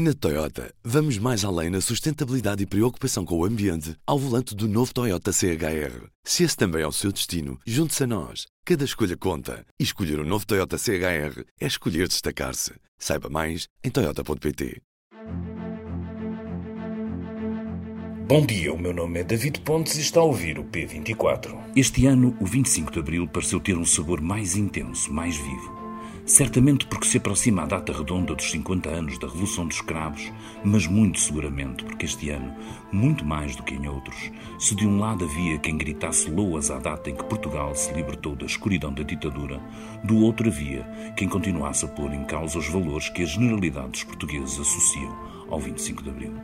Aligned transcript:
Na 0.00 0.14
Toyota, 0.14 0.72
vamos 0.84 1.18
mais 1.18 1.44
além 1.44 1.70
na 1.70 1.80
sustentabilidade 1.80 2.62
e 2.62 2.66
preocupação 2.66 3.24
com 3.24 3.36
o 3.36 3.44
ambiente 3.44 3.96
ao 4.06 4.16
volante 4.16 4.54
do 4.54 4.68
novo 4.68 4.94
Toyota 4.94 5.32
CHR. 5.32 6.06
Se 6.22 6.44
esse 6.44 6.56
também 6.56 6.82
é 6.82 6.86
o 6.86 6.92
seu 6.92 7.10
destino, 7.10 7.58
junte-se 7.66 8.04
a 8.04 8.06
nós. 8.06 8.46
Cada 8.64 8.84
escolha 8.84 9.16
conta. 9.16 9.66
E 9.76 9.82
escolher 9.82 10.20
o 10.20 10.22
um 10.22 10.24
novo 10.24 10.46
Toyota 10.46 10.78
CHR 10.78 11.42
é 11.60 11.66
escolher 11.66 12.06
destacar-se. 12.06 12.74
Saiba 12.96 13.28
mais 13.28 13.66
em 13.82 13.90
Toyota.pt. 13.90 14.80
Bom 18.28 18.46
dia, 18.46 18.72
o 18.72 18.78
meu 18.78 18.94
nome 18.94 19.18
é 19.18 19.24
David 19.24 19.62
Pontes 19.62 19.96
e 19.96 20.02
está 20.02 20.20
a 20.20 20.22
ouvir 20.22 20.60
o 20.60 20.64
P24. 20.64 21.58
Este 21.74 22.06
ano, 22.06 22.36
o 22.40 22.46
25 22.46 22.92
de 22.92 23.00
Abril 23.00 23.26
pareceu 23.26 23.58
ter 23.58 23.76
um 23.76 23.84
sabor 23.84 24.20
mais 24.20 24.54
intenso, 24.54 25.12
mais 25.12 25.36
vivo. 25.36 25.77
Certamente 26.28 26.86
porque 26.86 27.06
se 27.06 27.16
aproxima 27.16 27.62
a 27.62 27.66
data 27.66 27.90
redonda 27.90 28.34
dos 28.34 28.50
50 28.50 28.90
anos 28.90 29.18
da 29.18 29.26
Revolução 29.26 29.66
dos 29.66 29.76
Escravos, 29.76 30.30
mas 30.62 30.86
muito 30.86 31.18
seguramente 31.18 31.82
porque 31.82 32.04
este 32.04 32.28
ano, 32.28 32.54
muito 32.92 33.24
mais 33.24 33.56
do 33.56 33.62
que 33.62 33.74
em 33.74 33.88
outros, 33.88 34.30
se 34.58 34.74
de 34.74 34.86
um 34.86 34.98
lado 34.98 35.24
havia 35.24 35.58
quem 35.58 35.78
gritasse 35.78 36.30
loas 36.30 36.70
à 36.70 36.78
data 36.78 37.08
em 37.08 37.16
que 37.16 37.24
Portugal 37.24 37.74
se 37.74 37.94
libertou 37.94 38.36
da 38.36 38.44
escuridão 38.44 38.92
da 38.92 39.02
ditadura, 39.02 39.58
do 40.04 40.18
outro 40.18 40.48
havia 40.48 40.82
quem 41.16 41.26
continuasse 41.26 41.86
a 41.86 41.88
pôr 41.88 42.12
em 42.12 42.26
causa 42.26 42.58
os 42.58 42.68
valores 42.68 43.08
que 43.08 43.22
a 43.22 43.26
generalidade 43.26 43.92
dos 43.92 44.04
portugueses 44.04 44.60
associam 44.60 45.16
ao 45.48 45.58
25 45.58 46.02
de 46.02 46.10
Abril. 46.10 46.34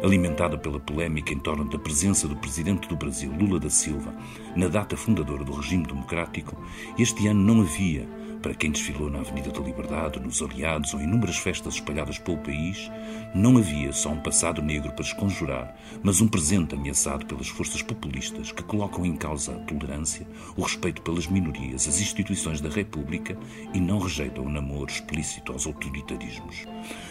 Alimentada 0.00 0.56
pela 0.56 0.78
polémica 0.78 1.34
em 1.34 1.40
torno 1.40 1.64
da 1.64 1.76
presença 1.76 2.28
do 2.28 2.36
presidente 2.36 2.88
do 2.88 2.94
Brasil, 2.94 3.32
Lula 3.36 3.58
da 3.58 3.68
Silva, 3.68 4.14
na 4.54 4.68
data 4.68 4.96
fundadora 4.96 5.42
do 5.42 5.54
regime 5.54 5.84
democrático, 5.84 6.56
este 6.96 7.26
ano 7.26 7.42
não 7.42 7.62
havia 7.62 8.08
para 8.42 8.54
quem 8.54 8.70
desfilou 8.70 9.10
na 9.10 9.20
Avenida 9.20 9.50
da 9.50 9.60
Liberdade, 9.60 10.20
nos 10.20 10.40
Aliados 10.40 10.94
ou 10.94 11.00
inúmeras 11.00 11.36
festas 11.36 11.74
espalhadas 11.74 12.18
pelo 12.18 12.38
país, 12.38 12.90
não 13.34 13.56
havia 13.56 13.92
só 13.92 14.10
um 14.10 14.20
passado 14.20 14.62
negro 14.62 14.92
para 14.92 15.04
desconjurar, 15.04 15.76
mas 16.02 16.20
um 16.20 16.28
presente 16.28 16.74
ameaçado 16.74 17.26
pelas 17.26 17.48
forças 17.48 17.82
populistas 17.82 18.52
que 18.52 18.62
colocam 18.62 19.04
em 19.04 19.16
causa 19.16 19.52
a 19.52 19.58
tolerância, 19.60 20.26
o 20.56 20.62
respeito 20.62 21.02
pelas 21.02 21.26
minorias, 21.26 21.88
as 21.88 22.00
instituições 22.00 22.60
da 22.60 22.68
República 22.68 23.36
e 23.74 23.80
não 23.80 23.98
rejeitam 23.98 24.44
o 24.44 24.50
namoro 24.50 24.90
explícito 24.90 25.52
aos 25.52 25.66
autoritarismos. 25.66 26.66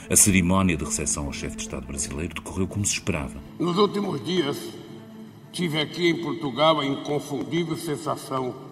A 0.09 0.15
cerimónia 0.15 0.77
de 0.77 0.85
recepção 0.85 1.25
ao 1.25 1.33
chefe 1.33 1.57
de 1.57 1.63
Estado 1.63 1.85
brasileiro 1.85 2.35
decorreu 2.35 2.67
como 2.67 2.85
se 2.85 2.93
esperava. 2.93 3.41
Nos 3.59 3.77
últimos 3.77 4.23
dias, 4.23 4.57
tive 5.51 5.81
aqui 5.81 6.09
em 6.09 6.21
Portugal 6.21 6.79
a 6.79 6.85
inconfundível 6.85 7.75
sensação 7.75 8.66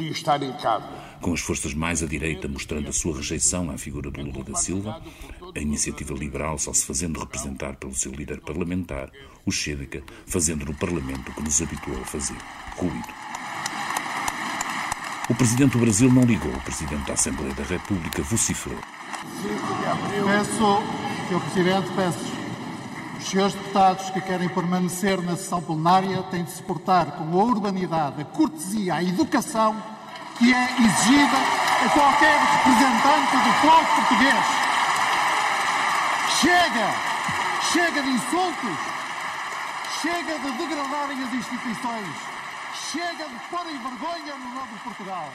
de 0.00 0.10
estar 0.10 0.42
em 0.42 0.52
casa 0.54 1.10
com 1.20 1.34
as 1.34 1.40
forças 1.40 1.74
mais 1.74 2.02
à 2.02 2.06
direita 2.06 2.48
mostrando 2.48 2.88
a 2.88 2.92
sua 2.92 3.16
rejeição 3.16 3.70
à 3.70 3.76
figura 3.76 4.10
do 4.10 4.22
Lula 4.22 4.42
da 4.42 4.54
Silva, 4.54 5.02
a 5.54 5.58
iniciativa 5.58 6.14
liberal 6.14 6.58
só 6.58 6.72
se 6.72 6.84
fazendo 6.84 7.20
representar 7.20 7.76
pelo 7.76 7.94
seu 7.94 8.10
líder 8.12 8.40
parlamentar, 8.40 9.10
o 9.44 9.52
Xédica, 9.52 10.02
fazendo 10.26 10.64
no 10.64 10.74
Parlamento 10.74 11.30
o 11.30 11.34
que 11.34 11.42
nos 11.42 11.60
habituou 11.60 12.00
a 12.00 12.04
fazer, 12.04 12.36
ruído. 12.76 13.08
O 15.28 15.34
Presidente 15.34 15.72
do 15.72 15.78
Brasil 15.78 16.10
não 16.10 16.24
ligou, 16.24 16.52
o 16.52 16.60
Presidente 16.62 17.06
da 17.06 17.12
Assembleia 17.12 17.54
da 17.54 17.64
República 17.64 18.22
vociferou. 18.22 18.80
Peço, 20.24 20.82
Sr. 21.28 21.40
Presidente, 21.40 21.90
peço. 21.94 22.39
Os 23.20 23.28
senhores 23.28 23.52
deputados 23.52 24.08
que 24.10 24.20
querem 24.22 24.48
permanecer 24.48 25.20
na 25.20 25.36
sessão 25.36 25.60
plenária 25.60 26.22
têm 26.30 26.42
de 26.42 26.52
se 26.52 26.62
portar 26.62 27.12
com 27.12 27.24
a 27.24 27.44
urbanidade, 27.44 28.22
a 28.22 28.24
cortesia, 28.24 28.94
a 28.94 29.02
educação 29.02 29.76
que 30.38 30.52
é 30.52 30.64
exigida 30.64 31.36
a 31.36 31.88
qualquer 31.90 32.40
representante 32.40 33.36
do 33.36 33.52
povo 33.60 33.94
português. 33.94 34.44
Chega! 36.40 36.94
Chega 37.70 38.02
de 38.02 38.08
insultos! 38.08 38.78
Chega 40.00 40.38
de 40.38 40.50
degradarem 40.52 41.22
as 41.22 41.34
instituições! 41.34 42.08
Chega 42.90 43.28
de 43.28 43.38
porem 43.50 43.78
vergonha 43.78 44.34
no 44.34 44.54
nome 44.54 44.72
de 44.72 44.80
Portugal! 44.82 45.28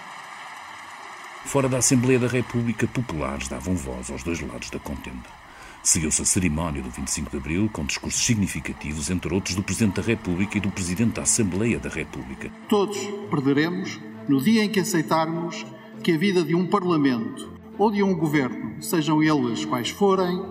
Fora 1.46 1.70
da 1.70 1.78
Assembleia 1.78 2.18
da 2.18 2.28
República, 2.28 2.88
populares 2.88 3.48
davam 3.48 3.76
voz 3.76 4.09
aos 4.09 4.24
dois 4.24 4.42
lados 4.42 4.72
da 4.72 4.80
contenda. 4.80 5.45
Seguiu-se 5.85 6.23
a 6.23 6.25
cerimónia 6.25 6.81
do 6.81 6.90
25 6.90 7.29
de 7.29 7.38
Abril, 7.38 7.69
com 7.72 7.85
discursos 7.85 8.25
significativos, 8.25 9.12
entre 9.12 9.31
outros, 9.31 9.53
do 9.53 9.62
Presidente 9.62 9.97
da 9.97 10.01
República 10.01 10.57
e 10.57 10.59
do 10.59 10.72
Presidente 10.72 11.13
da 11.13 11.22
Assembleia 11.22 11.78
da 11.78 11.90
República. 11.90 12.51
Todos 12.68 12.97
perderemos 13.29 14.00
no 14.28 14.41
dia 14.41 14.63
em 14.63 14.69
que 14.69 14.79
aceitarmos 14.79 15.63
que 16.01 16.13
a 16.13 16.18
vida 16.18 16.44
de 16.44 16.56
um 16.56 16.66
Parlamento 16.66 17.51
ou 17.78 17.91
de 17.91 18.01
um 18.01 18.16
governo, 18.16 18.81
sejam 18.81 19.22
eles 19.22 19.63
quais 19.63 19.91
forem, 19.91 20.44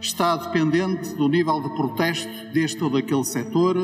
está 0.00 0.34
dependente 0.34 1.14
do 1.14 1.28
nível 1.28 1.60
de 1.60 1.68
protesto 1.76 2.52
deste 2.52 2.82
ou 2.82 2.90
daquele 2.90 3.22
setor, 3.22 3.76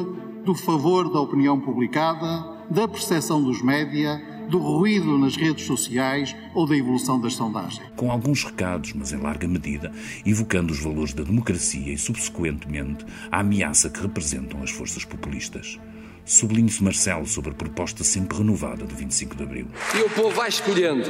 do 0.45 0.57
favor 0.57 1.09
da 1.09 1.21
opinião 1.21 1.61
publicada, 1.61 2.65
da 2.69 2.89
percepção 2.89 3.41
dos 3.41 3.63
média, 3.63 4.21
do 4.49 4.59
ruído 4.59 5.19
nas 5.19 5.37
redes 5.37 5.67
sociais 5.67 6.35
ou 6.55 6.67
da 6.67 6.77
evolução 6.77 7.21
das 7.21 7.35
sondagens. 7.35 7.83
Com 7.97 8.11
alguns 8.11 8.45
recados, 8.45 8.93
mas 8.93 9.13
em 9.13 9.17
larga 9.17 9.47
medida, 9.49 9.93
evocando 10.25 10.73
os 10.73 10.81
valores 10.81 11.13
da 11.13 11.23
democracia 11.23 11.93
e, 11.93 11.99
subsequentemente, 11.99 13.05
a 13.31 13.41
ameaça 13.41 13.91
que 13.91 14.01
representam 14.01 14.63
as 14.63 14.71
forças 14.71 15.05
populistas. 15.05 15.79
Sublinhe-se 16.25 16.83
Marcelo 16.83 17.27
sobre 17.27 17.51
a 17.51 17.55
proposta 17.55 18.03
sempre 18.03 18.39
renovada 18.39 18.85
do 18.85 18.95
25 18.95 19.37
de 19.37 19.43
Abril. 19.45 19.67
E 19.95 20.01
o 20.01 20.11
povo 20.11 20.31
vai 20.31 20.49
escolhendo 20.49 21.09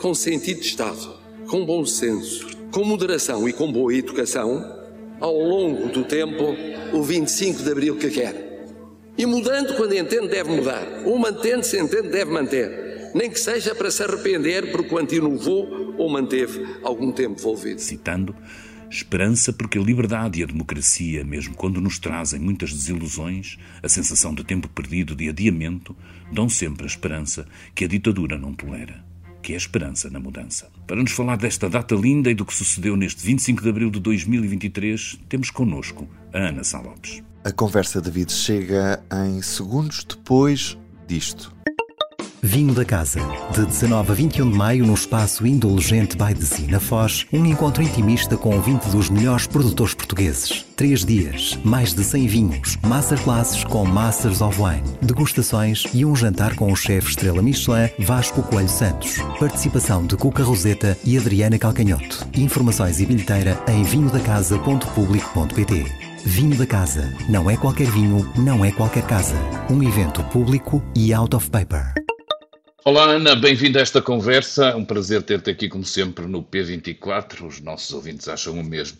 com 0.00 0.12
sentido 0.12 0.60
de 0.60 0.66
Estado, 0.66 1.16
com 1.48 1.64
bom 1.64 1.84
senso, 1.86 2.48
com 2.72 2.84
moderação 2.84 3.48
e 3.48 3.52
com 3.52 3.70
boa 3.70 3.94
educação, 3.94 4.64
ao 5.20 5.34
longo 5.38 5.88
do 5.88 6.04
tempo, 6.04 6.54
o 6.92 7.02
25 7.02 7.62
de 7.62 7.70
Abril 7.70 7.96
que 7.96 8.10
quer. 8.10 8.45
E 9.18 9.24
mudando 9.24 9.74
quando 9.76 9.94
entende, 9.94 10.28
deve 10.28 10.50
mudar. 10.50 10.86
Ou 11.04 11.18
mantendo-se, 11.18 11.78
entende, 11.78 12.08
deve 12.08 12.30
manter. 12.30 13.12
Nem 13.14 13.30
que 13.30 13.40
seja 13.40 13.74
para 13.74 13.90
se 13.90 14.02
arrepender 14.02 14.70
porque 14.70 14.94
o 14.94 15.14
inovou 15.14 15.94
ou 15.96 16.08
manteve 16.08 16.62
algum 16.82 17.10
tempo 17.10 17.40
envolvido. 17.40 17.80
Citando, 17.80 18.34
Esperança 18.88 19.52
porque 19.52 19.78
a 19.78 19.82
liberdade 19.82 20.40
e 20.40 20.42
a 20.44 20.46
democracia, 20.46 21.24
mesmo 21.24 21.54
quando 21.54 21.80
nos 21.80 21.98
trazem 21.98 22.38
muitas 22.38 22.72
desilusões, 22.72 23.58
a 23.82 23.88
sensação 23.88 24.32
de 24.32 24.44
tempo 24.44 24.68
perdido, 24.68 25.16
de 25.16 25.28
adiamento, 25.28 25.96
dão 26.32 26.48
sempre 26.48 26.84
a 26.84 26.86
esperança 26.86 27.46
que 27.74 27.84
a 27.84 27.88
ditadura 27.88 28.38
não 28.38 28.54
tolera, 28.54 29.04
que 29.42 29.52
é 29.52 29.54
a 29.56 29.58
esperança 29.58 30.08
na 30.08 30.20
mudança. 30.20 30.70
Para 30.86 31.02
nos 31.02 31.10
falar 31.10 31.36
desta 31.36 31.68
data 31.68 31.96
linda 31.96 32.30
e 32.30 32.34
do 32.34 32.44
que 32.44 32.54
sucedeu 32.54 32.96
neste 32.96 33.26
25 33.26 33.60
de 33.60 33.68
abril 33.68 33.90
de 33.90 33.98
2023, 33.98 35.18
temos 35.28 35.50
connosco 35.50 36.08
a 36.32 36.38
Ana 36.38 36.62
Sá 36.62 36.80
Lopes. 36.80 37.22
A 37.46 37.52
conversa 37.52 38.00
de 38.00 38.06
David 38.06 38.32
chega 38.32 39.00
em 39.24 39.40
segundos 39.40 40.04
depois 40.04 40.76
disto. 41.06 41.54
Vinho 42.42 42.74
da 42.74 42.84
Casa. 42.84 43.20
De 43.54 43.64
19 43.64 44.10
a 44.10 44.14
21 44.16 44.50
de 44.50 44.56
maio, 44.56 44.84
no 44.84 44.94
espaço 44.94 45.46
Indulgente 45.46 46.16
by 46.16 46.34
the 46.34 46.44
Sea, 46.44 46.68
na 46.68 46.80
Foz, 46.80 47.24
um 47.32 47.46
encontro 47.46 47.84
intimista 47.84 48.36
com 48.36 48.60
20 48.60 48.86
dos 48.86 49.08
melhores 49.08 49.46
produtores 49.46 49.94
portugueses. 49.94 50.66
Três 50.74 51.04
dias, 51.04 51.56
mais 51.62 51.94
de 51.94 52.02
100 52.02 52.26
vinhos, 52.26 52.76
masterclasses 52.82 53.62
com 53.62 53.84
Masters 53.84 54.40
of 54.40 54.60
Wine, 54.60 54.98
degustações 55.00 55.84
e 55.94 56.04
um 56.04 56.16
jantar 56.16 56.56
com 56.56 56.72
o 56.72 56.76
chefe 56.76 57.10
estrela 57.10 57.40
Michelin 57.40 57.90
Vasco 58.00 58.42
Coelho 58.42 58.68
Santos. 58.68 59.18
Participação 59.38 60.04
de 60.04 60.16
Cuca 60.16 60.42
Roseta 60.42 60.98
e 61.04 61.16
Adriana 61.16 61.60
Calcanhoto. 61.60 62.26
Informações 62.36 63.00
e 63.00 63.06
bilheteira 63.06 63.56
em 63.68 63.84
vinhodacasa.public.pt. 63.84 66.05
Vinho 66.26 66.56
da 66.56 66.66
Casa. 66.66 67.14
Não 67.28 67.48
é 67.48 67.56
qualquer 67.56 67.86
vinho, 67.86 68.28
não 68.36 68.64
é 68.64 68.72
qualquer 68.72 69.06
casa. 69.06 69.36
Um 69.70 69.80
evento 69.80 70.24
público 70.24 70.82
e 70.92 71.14
out 71.14 71.36
of 71.36 71.48
paper. 71.48 71.94
Olá 72.88 73.02
Ana, 73.06 73.34
bem-vinda 73.34 73.80
a 73.80 73.82
esta 73.82 74.00
conversa. 74.00 74.76
Um 74.76 74.84
prazer 74.84 75.20
ter-te 75.20 75.50
aqui, 75.50 75.68
como 75.68 75.84
sempre, 75.84 76.24
no 76.24 76.40
P24. 76.40 77.44
Os 77.44 77.60
nossos 77.60 77.92
ouvintes 77.92 78.28
acham 78.28 78.54
o 78.54 78.62
mesmo. 78.62 78.98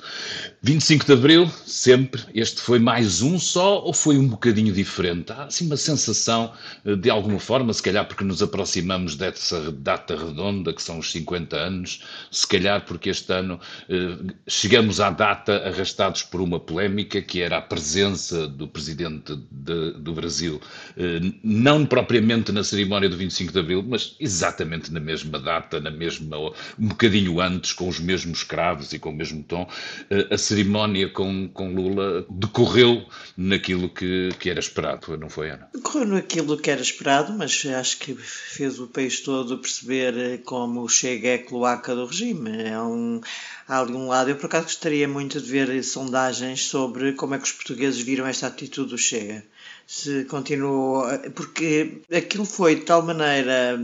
25 0.60 1.06
de 1.06 1.12
Abril, 1.12 1.48
sempre. 1.64 2.20
Este 2.34 2.61
foi 2.61 2.81
mais 2.81 3.22
um 3.22 3.38
só 3.38 3.78
ou 3.84 3.93
foi 3.93 4.19
um 4.19 4.26
bocadinho 4.26 4.72
diferente? 4.72 5.31
Há 5.31 5.44
assim 5.44 5.66
uma 5.66 5.76
sensação, 5.76 6.52
eh, 6.84 6.96
de 6.96 7.08
alguma 7.08 7.38
forma, 7.38 7.72
se 7.72 7.81
calhar 7.81 8.05
porque 8.08 8.25
nos 8.25 8.43
aproximamos 8.43 9.14
dessa 9.14 9.70
data 9.70 10.16
redonda, 10.16 10.72
que 10.72 10.82
são 10.82 10.99
os 10.99 11.12
50 11.12 11.56
anos, 11.56 12.02
se 12.28 12.44
calhar 12.44 12.84
porque 12.84 13.11
este 13.11 13.32
ano 13.32 13.61
eh, 13.88 14.34
chegamos 14.49 14.99
à 14.99 15.11
data 15.11 15.58
arrastados 15.64 16.25
por 16.25 16.40
uma 16.40 16.58
polémica 16.58 17.22
que 17.22 17.40
era 17.40 17.58
a 17.58 17.62
presença 17.62 18.49
do 18.49 18.66
Presidente 18.66 19.38
de, 19.49 19.93
do 19.93 20.12
Brasil, 20.12 20.61
eh, 20.96 21.20
não 21.44 21.87
propriamente 21.87 22.50
na 22.50 22.64
cerimónia 22.64 23.08
do 23.08 23.16
25 23.16 23.52
de 23.52 23.61
Abril 23.61 23.75
Mas 23.82 24.17
exatamente 24.20 24.93
na 24.93 25.00
mesma 25.00 25.38
data, 25.38 25.81
na 25.81 25.90
mesma, 25.90 26.38
um 26.78 26.88
bocadinho 26.88 27.40
antes, 27.40 27.73
com 27.73 27.88
os 27.88 27.99
mesmos 27.99 28.43
cravos 28.43 28.93
e 28.93 28.99
com 28.99 29.11
o 29.11 29.14
mesmo 29.14 29.43
tom, 29.43 29.69
eh, 30.11 30.28
a 30.31 30.38
cerimónia 30.38 31.08
com, 31.08 31.49
com 31.49 31.75
Lula 31.75 32.26
decorreu 32.31 33.06
naquilo 33.37 33.88
que, 33.88 34.31
que 34.38 34.50
era 34.50 34.61
esperado, 34.61 35.17
não 35.17 35.28
foi, 35.28 35.50
Ana? 35.50 35.69
Decorreu 35.75 36.06
naquilo 36.06 36.56
que 36.56 36.70
era 36.70 36.81
esperado, 36.81 37.32
mas 37.32 37.64
acho 37.67 37.99
que 37.99 38.14
fez 38.14 38.78
o 38.78 38.87
país 38.87 39.20
todo 39.20 39.58
perceber 39.58 40.17
eh, 40.17 40.38
como 40.38 40.88
chega 40.88 41.28
é 41.28 41.38
cloaca 41.38 41.94
do 41.94 42.06
regime. 42.06 42.62
É 42.62 42.81
um, 42.81 43.20
há 43.69 43.81
ali 43.81 43.93
um 43.93 44.08
lado. 44.08 44.31
Eu, 44.31 44.37
por 44.37 44.46
acaso, 44.46 44.64
gostaria 44.64 45.08
muito 45.08 45.40
de 45.40 45.50
ver 45.50 45.82
sondagens 45.82 46.64
sobre 46.67 47.12
como 47.12 47.34
é 47.34 47.38
que 47.38 47.44
os 47.44 47.52
portugueses 47.52 48.00
viram 48.00 48.26
esta 48.26 48.46
atitude 48.46 48.90
do 48.90 48.99
Chega 48.99 49.44
se 49.87 50.25
continuou, 50.25 51.05
porque 51.35 52.03
aquilo 52.12 52.44
foi 52.44 52.75
de 52.75 52.81
tal 52.83 53.03
maneira 53.03 53.81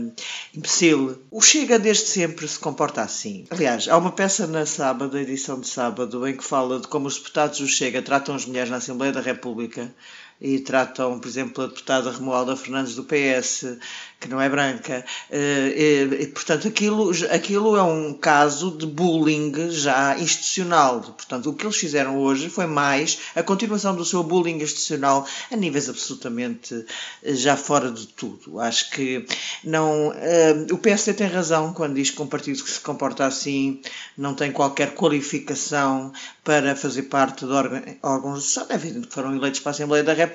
imbecil. 0.53 1.17
O 1.31 1.41
Chega 1.41 1.79
desde 1.79 2.07
sempre 2.07 2.45
se 2.47 2.59
comporta 2.59 3.01
assim. 3.01 3.45
Aliás, 3.49 3.87
há 3.87 3.97
uma 3.97 4.11
peça 4.11 4.45
na 4.45 4.65
sábado, 4.65 5.15
a 5.15 5.21
edição 5.21 5.61
de 5.61 5.67
sábado, 5.67 6.27
em 6.27 6.35
que 6.35 6.43
fala 6.43 6.79
de 6.81 6.87
como 6.89 7.07
os 7.07 7.17
deputados 7.17 7.59
do 7.59 7.67
Chega 7.67 8.01
tratam 8.01 8.35
as 8.35 8.45
mulheres 8.45 8.69
na 8.69 8.77
Assembleia 8.77 9.13
da 9.13 9.21
República 9.21 9.93
e 10.43 10.59
tratam, 10.59 11.17
por 11.19 11.27
exemplo, 11.27 11.63
a 11.63 11.67
deputada 11.67 12.11
Romualda 12.11 12.57
Fernandes 12.57 12.95
do 12.95 13.05
PS, 13.05 13.77
que 14.19 14.27
não 14.27 14.41
é 14.41 14.49
branca. 14.49 15.05
Eh, 15.31 16.19
e, 16.19 16.27
portanto, 16.27 16.67
aquilo, 16.67 17.11
aquilo 17.31 17.77
é 17.77 17.83
um 17.83 18.13
caso 18.13 18.71
de 18.71 18.85
bullying 18.85 19.53
já 19.71 20.19
institucional. 20.19 20.99
Portanto, 20.99 21.49
o 21.49 21.53
que 21.53 21.65
eles 21.65 21.77
fizeram 21.77 22.17
hoje 22.19 22.49
foi 22.49 22.65
mais 22.65 23.19
a 23.33 23.41
continuação 23.41 23.95
do 23.95 24.03
seu 24.03 24.21
bullying 24.21 24.61
institucional 24.61 25.25
a 25.49 25.55
níveis 25.55 25.87
absolutamente 25.87 26.85
eh, 27.23 27.33
já 27.35 27.55
fora 27.55 27.89
de 27.89 28.05
tudo. 28.07 28.59
Acho 28.59 28.91
que 28.91 29.25
não. 29.63 30.09
Uh, 30.09 30.73
o 30.73 30.77
PSD 30.77 31.13
tem 31.13 31.27
razão 31.27 31.71
quando 31.73 31.95
diz 31.95 32.09
que 32.09 32.21
um 32.21 32.27
partido 32.27 32.61
que 32.61 32.69
se 32.69 32.81
comporta 32.81 33.25
assim 33.25 33.79
não 34.17 34.33
tem 34.33 34.51
qualquer 34.51 34.93
qualificação 34.93 36.11
para 36.43 36.75
fazer 36.75 37.03
parte 37.03 37.45
de 37.45 37.51
órgãos. 38.01 38.57
É 38.69 38.73
evidente 38.73 39.07
que 39.07 39.13
foram 39.13 39.33
eleitos 39.33 39.61
para 39.61 39.69
a 39.69 39.73
Assembleia 39.73 40.03
da 40.03 40.13
República 40.13 40.32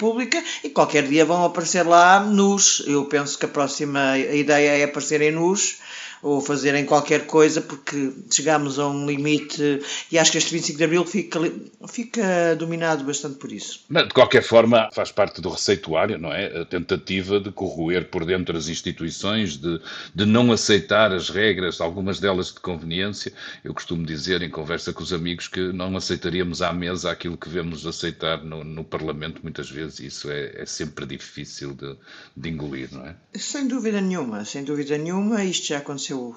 e 0.63 0.69
qualquer 0.69 1.07
dia 1.07 1.25
vão 1.25 1.45
aparecer 1.45 1.83
lá 1.87 2.21
nus. 2.21 2.83
Eu 2.87 3.05
penso 3.05 3.39
que 3.39 3.47
a 3.47 3.49
próxima 3.49 4.17
ideia 4.19 4.79
é 4.79 4.85
aparecerem 4.85 5.33
nus 5.33 5.79
ou 6.23 6.41
fazerem 6.41 6.85
qualquer 6.85 7.27
coisa, 7.27 7.61
porque 7.61 8.13
chegamos 8.31 8.79
a 8.79 8.89
um 8.89 9.07
limite 9.07 9.81
e 10.11 10.19
acho 10.19 10.33
que 10.33 10.39
este 10.39 10.53
25 10.53 10.79
de 10.79 10.85
Abril 10.85 11.05
fica, 11.05 11.41
fica 11.89 12.57
dominado 12.57 13.05
bastante 13.05 13.37
por 13.37 13.53
isso. 13.53 13.85
Mas, 13.89 14.09
de 14.09 14.15
qualquer 14.15 14.43
forma, 14.43 14.89
faz 14.93 15.13
parte 15.13 15.41
do 15.41 15.49
receituário, 15.49 16.19
não 16.19 16.33
é? 16.33 16.61
A 16.61 16.65
tentativa 16.65 17.41
de 17.41 17.51
corroer 17.51 18.09
por 18.09 18.25
dentro 18.25 18.57
as 18.57 18.69
instituições, 18.69 19.57
de, 19.57 19.81
de 20.15 20.27
não 20.27 20.51
aceitar 20.53 21.13
as 21.13 21.31
regras, 21.31 21.81
algumas 21.81 22.19
delas 22.19 22.53
de 22.53 22.61
conveniência. 22.61 23.33
Eu 23.63 23.75
costumo 23.75 24.05
dizer 24.05 24.43
em 24.43 24.51
conversa 24.51 24.93
com 24.93 25.03
os 25.03 25.13
amigos 25.13 25.49
que 25.49 25.73
não 25.73 25.97
aceitaríamos 25.97 26.63
à 26.63 26.73
mesa 26.73 27.11
aquilo 27.11 27.37
que 27.37 27.49
vemos 27.49 27.87
aceitar 27.87 28.43
no, 28.45 28.65
no 28.65 28.85
Parlamento, 28.85 29.41
muitas 29.43 29.71
vezes, 29.71 30.01
e 30.01 30.07
isso 30.07 30.31
é, 30.31 30.63
é 30.63 30.67
sempre 30.67 31.07
difícil 31.07 31.75
de, 31.75 31.97
de 32.37 32.49
engolir, 32.49 32.89
não 32.93 33.07
é? 33.07 33.15
Sem 33.35 33.69
dúvida 33.69 34.01
nenhuma, 34.01 34.45
sem 34.45 34.65
dúvida 34.65 34.97
nenhuma, 34.97 35.45
isto 35.45 35.67
já 35.69 35.79
aconteceu 35.79 36.08
aconteceu 36.09 36.37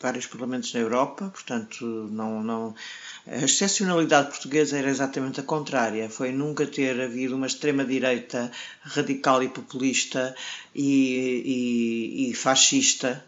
vários 0.00 0.26
parlamentos 0.26 0.72
na 0.74 0.80
Europa, 0.80 1.28
portanto, 1.28 1.84
não, 2.12 2.40
não, 2.40 2.74
a 3.26 3.38
excepcionalidade 3.38 4.28
portuguesa 4.28 4.78
era 4.78 4.88
exatamente 4.88 5.40
a 5.40 5.42
contrária, 5.42 6.08
foi 6.08 6.30
nunca 6.30 6.64
ter 6.66 7.00
havido 7.00 7.34
uma 7.34 7.48
extrema-direita 7.48 8.50
radical 8.82 9.42
e 9.42 9.48
populista 9.48 10.36
e, 10.72 12.28
e, 12.28 12.30
e 12.30 12.34
fascista. 12.34 13.24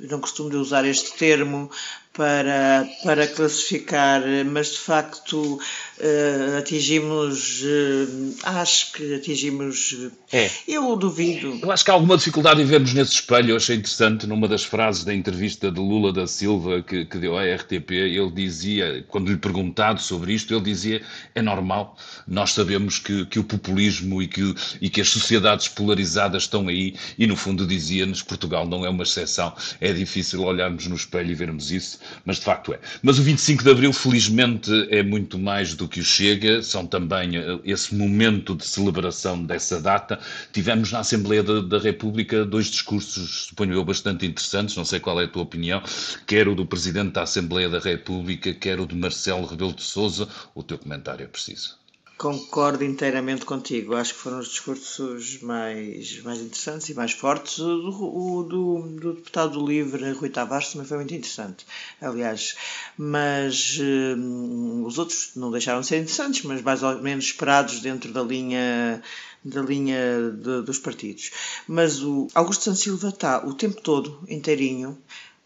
Não 0.00 0.20
costumo 0.20 0.56
usar 0.56 0.84
este 0.84 1.16
termo 1.16 1.70
para, 2.18 2.84
para 3.04 3.28
classificar, 3.28 4.20
mas 4.44 4.72
de 4.72 4.78
facto 4.78 5.54
uh, 5.54 6.58
atingimos, 6.58 7.62
uh, 7.62 8.34
acho 8.42 8.92
que 8.92 9.14
atingimos. 9.14 10.10
É. 10.32 10.50
Eu 10.66 10.96
duvido. 10.96 11.60
Eu 11.62 11.70
acho 11.70 11.84
que 11.84 11.92
há 11.92 11.94
alguma 11.94 12.16
dificuldade 12.16 12.60
em 12.60 12.64
vermos 12.64 12.92
nesse 12.92 13.12
espelho. 13.12 13.50
Eu 13.50 13.56
achei 13.56 13.76
interessante 13.76 14.26
numa 14.26 14.48
das 14.48 14.64
frases 14.64 15.04
da 15.04 15.14
entrevista 15.14 15.70
de 15.70 15.78
Lula 15.78 16.12
da 16.12 16.26
Silva 16.26 16.82
que, 16.82 17.04
que 17.04 17.18
deu 17.18 17.38
à 17.38 17.44
RTP. 17.44 17.92
Ele 17.92 18.32
dizia, 18.32 19.04
quando 19.06 19.30
lhe 19.30 19.38
perguntado 19.38 20.02
sobre 20.02 20.32
isto, 20.32 20.52
ele 20.52 20.64
dizia: 20.64 21.00
é 21.36 21.40
normal, 21.40 21.96
nós 22.26 22.52
sabemos 22.52 22.98
que, 22.98 23.26
que 23.26 23.38
o 23.38 23.44
populismo 23.44 24.20
e 24.20 24.26
que, 24.26 24.54
e 24.80 24.90
que 24.90 25.00
as 25.00 25.08
sociedades 25.08 25.68
polarizadas 25.68 26.42
estão 26.42 26.66
aí, 26.66 26.96
e 27.16 27.28
no 27.28 27.36
fundo 27.36 27.64
dizia-nos: 27.64 28.22
Portugal 28.22 28.66
não 28.66 28.84
é 28.84 28.88
uma 28.88 29.04
exceção. 29.04 29.54
É 29.80 29.92
difícil 29.92 30.42
olharmos 30.42 30.84
no 30.88 30.96
espelho 30.96 31.30
e 31.30 31.34
vermos 31.34 31.70
isso, 31.70 32.00
mas 32.24 32.36
de 32.36 32.44
facto 32.44 32.72
é. 32.72 32.80
Mas 33.02 33.18
o 33.18 33.22
25 33.22 33.64
de 33.64 33.70
Abril, 33.70 33.92
felizmente, 33.92 34.70
é 34.90 35.02
muito 35.02 35.38
mais 35.38 35.74
do 35.74 35.88
que 35.88 36.00
o 36.00 36.04
Chega, 36.04 36.62
são 36.62 36.86
também 36.86 37.36
eh, 37.36 37.58
esse 37.64 37.94
momento 37.94 38.54
de 38.54 38.66
celebração 38.66 39.42
dessa 39.44 39.80
data. 39.80 40.18
Tivemos 40.52 40.92
na 40.92 41.00
Assembleia 41.00 41.42
da, 41.42 41.60
da 41.60 41.78
República 41.78 42.44
dois 42.44 42.66
discursos, 42.66 43.46
suponho 43.48 43.74
eu, 43.74 43.84
bastante 43.84 44.26
interessantes, 44.26 44.76
não 44.76 44.84
sei 44.84 45.00
qual 45.00 45.20
é 45.20 45.24
a 45.24 45.28
tua 45.28 45.42
opinião, 45.42 45.82
quer 46.26 46.48
o 46.48 46.54
do 46.54 46.66
Presidente 46.66 47.12
da 47.12 47.22
Assembleia 47.22 47.68
da 47.68 47.78
República, 47.78 48.52
quer 48.52 48.80
o 48.80 48.86
de 48.86 48.94
Marcelo 48.94 49.46
Rebelo 49.46 49.72
de 49.72 49.82
Sousa. 49.82 50.28
O 50.54 50.62
teu 50.62 50.78
comentário 50.78 51.24
é 51.24 51.26
preciso. 51.26 51.77
Concordo 52.18 52.82
inteiramente 52.82 53.44
contigo. 53.44 53.94
Acho 53.94 54.12
que 54.12 54.18
foram 54.18 54.40
os 54.40 54.48
discursos 54.48 55.40
mais, 55.40 56.20
mais 56.22 56.40
interessantes 56.40 56.88
e 56.88 56.94
mais 56.94 57.12
fortes. 57.12 57.60
O 57.60 57.78
do, 57.78 58.16
o 58.18 58.42
do, 58.42 58.78
do 59.00 59.12
deputado 59.12 59.52
do 59.52 59.64
Livre, 59.64 60.10
Rui 60.10 60.28
Tavares, 60.28 60.72
também 60.72 60.88
foi 60.88 60.96
muito 60.96 61.14
interessante, 61.14 61.64
aliás. 62.00 62.56
Mas 62.96 63.78
hum, 63.80 64.82
os 64.84 64.98
outros 64.98 65.30
não 65.36 65.52
deixaram 65.52 65.80
de 65.80 65.86
ser 65.86 65.98
interessantes, 65.98 66.42
mas 66.42 66.60
mais 66.60 66.82
ou 66.82 67.00
menos 67.00 67.26
esperados 67.26 67.78
dentro 67.78 68.12
da 68.12 68.22
linha 68.22 69.00
da 69.44 69.62
linha 69.62 70.32
de, 70.32 70.62
dos 70.62 70.80
partidos. 70.80 71.30
Mas 71.68 72.02
o 72.02 72.26
Augusto 72.34 72.64
Santos 72.64 72.80
Silva 72.80 73.10
está 73.10 73.46
o 73.46 73.54
tempo 73.54 73.80
todo 73.80 74.24
inteirinho 74.28 74.98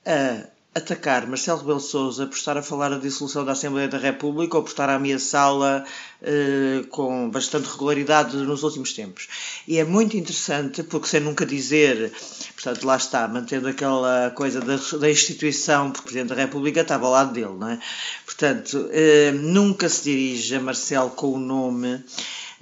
a 0.06 0.48
atacar 0.74 1.26
Marcelo 1.26 1.58
Rebelo 1.58 1.80
Sousa 1.80 2.26
por 2.26 2.36
estar 2.36 2.56
a 2.56 2.62
falar 2.62 2.88
da 2.88 2.96
dissolução 2.96 3.44
da 3.44 3.52
Assembleia 3.52 3.88
da 3.88 3.98
República 3.98 4.56
ou 4.56 4.62
por 4.62 4.70
estar 4.70 4.88
a 4.88 4.94
ameaçá-la 4.94 5.84
eh, 6.22 6.84
com 6.88 7.28
bastante 7.28 7.68
regularidade 7.68 8.36
nos 8.38 8.62
últimos 8.62 8.94
tempos. 8.94 9.28
E 9.68 9.78
é 9.78 9.84
muito 9.84 10.16
interessante 10.16 10.82
porque 10.82 11.08
sem 11.08 11.20
nunca 11.20 11.44
dizer, 11.44 12.10
portanto 12.54 12.84
lá 12.84 12.96
está, 12.96 13.28
mantendo 13.28 13.68
aquela 13.68 14.30
coisa 14.30 14.60
da, 14.60 14.76
da 14.98 15.10
instituição, 15.10 15.90
porque 15.90 16.00
o 16.00 16.04
Presidente 16.04 16.28
da 16.30 16.42
República 16.42 16.80
estava 16.80 17.04
ao 17.04 17.12
lado 17.12 17.34
dele, 17.34 17.54
não 17.58 17.68
é? 17.68 17.78
Portanto, 18.24 18.88
eh, 18.92 19.32
nunca 19.32 19.90
se 19.90 20.04
dirige 20.04 20.54
a 20.54 20.60
Marcelo 20.60 21.10
com 21.10 21.32
o 21.34 21.38
nome 21.38 22.02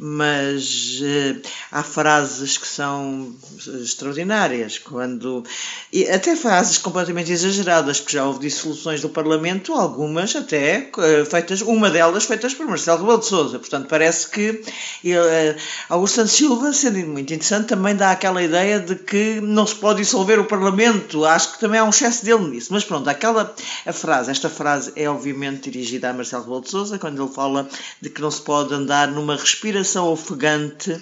mas 0.03 0.99
uh, 1.03 1.43
há 1.71 1.83
frases 1.83 2.57
que 2.57 2.67
são 2.67 3.35
extraordinárias, 3.83 4.79
quando 4.79 5.45
e 5.93 6.09
até 6.09 6.35
frases 6.35 6.79
completamente 6.79 7.31
exageradas, 7.31 8.01
porque 8.01 8.17
já 8.17 8.25
houve 8.25 8.41
dissoluções 8.41 9.03
do 9.03 9.11
Parlamento, 9.11 9.75
algumas 9.75 10.35
até 10.35 10.91
uh, 10.97 11.27
feitas, 11.27 11.61
uma 11.61 11.91
delas 11.91 12.25
feitas 12.25 12.55
por 12.55 12.67
Marcelo 12.67 13.01
Rebelo 13.01 13.19
de 13.19 13.27
Sousa. 13.27 13.59
Portanto, 13.59 13.89
parece 13.89 14.31
que 14.31 14.63
ele, 15.05 15.19
uh, 15.19 15.57
Augusto 15.91 16.15
Santos 16.15 16.33
Silva, 16.33 16.73
sendo 16.73 16.99
muito 17.07 17.35
interessante, 17.35 17.69
também 17.69 17.95
dá 17.95 18.13
aquela 18.13 18.43
ideia 18.43 18.81
de 18.81 18.95
que 18.95 19.39
não 19.43 19.67
se 19.67 19.75
pode 19.75 20.01
dissolver 20.01 20.41
o 20.41 20.47
Parlamento. 20.47 21.27
Acho 21.27 21.53
que 21.53 21.61
também 21.61 21.79
há 21.79 21.85
um 21.85 21.91
excesso 21.91 22.25
dele 22.25 22.49
nisso. 22.49 22.73
Mas 22.73 22.85
pronto, 22.85 23.07
aquela 23.11 23.55
a 23.85 23.93
frase, 23.93 24.31
esta 24.31 24.49
frase 24.49 24.93
é 24.97 25.11
obviamente 25.11 25.69
dirigida 25.71 26.09
a 26.09 26.15
Marcelo 26.15 26.45
Rebelo 26.45 26.63
de 26.63 26.71
Sousa, 26.71 26.99
quando 26.99 27.23
ele 27.23 27.31
fala 27.31 27.69
de 28.01 28.09
que 28.09 28.23
não 28.23 28.31
se 28.31 28.41
pode 28.41 28.73
andar 28.73 29.07
numa 29.09 29.37
respiração 29.37 29.90
ofegante 29.99 31.01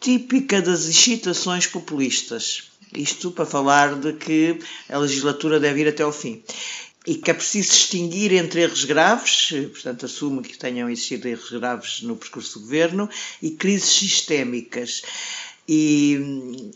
típica 0.00 0.60
das 0.60 0.86
excitações 0.86 1.66
populistas. 1.66 2.70
Isto 2.94 3.30
para 3.30 3.46
falar 3.46 3.94
de 3.94 4.12
que 4.12 4.58
a 4.88 4.98
legislatura 4.98 5.58
deve 5.58 5.80
ir 5.80 5.88
até 5.88 6.02
ao 6.02 6.12
fim. 6.12 6.42
E 7.06 7.16
que 7.16 7.30
é 7.30 7.34
preciso 7.34 7.70
distinguir 7.70 8.32
entre 8.32 8.62
erros 8.62 8.84
graves, 8.84 9.48
portanto, 9.72 10.06
assume 10.06 10.42
que 10.42 10.58
tenham 10.58 10.90
existido 10.90 11.26
erros 11.26 11.50
graves 11.50 12.02
no 12.02 12.16
percurso 12.16 12.58
do 12.58 12.64
governo, 12.64 13.08
e 13.40 13.50
crises 13.50 13.90
sistémicas. 13.90 15.02
E 15.68 16.70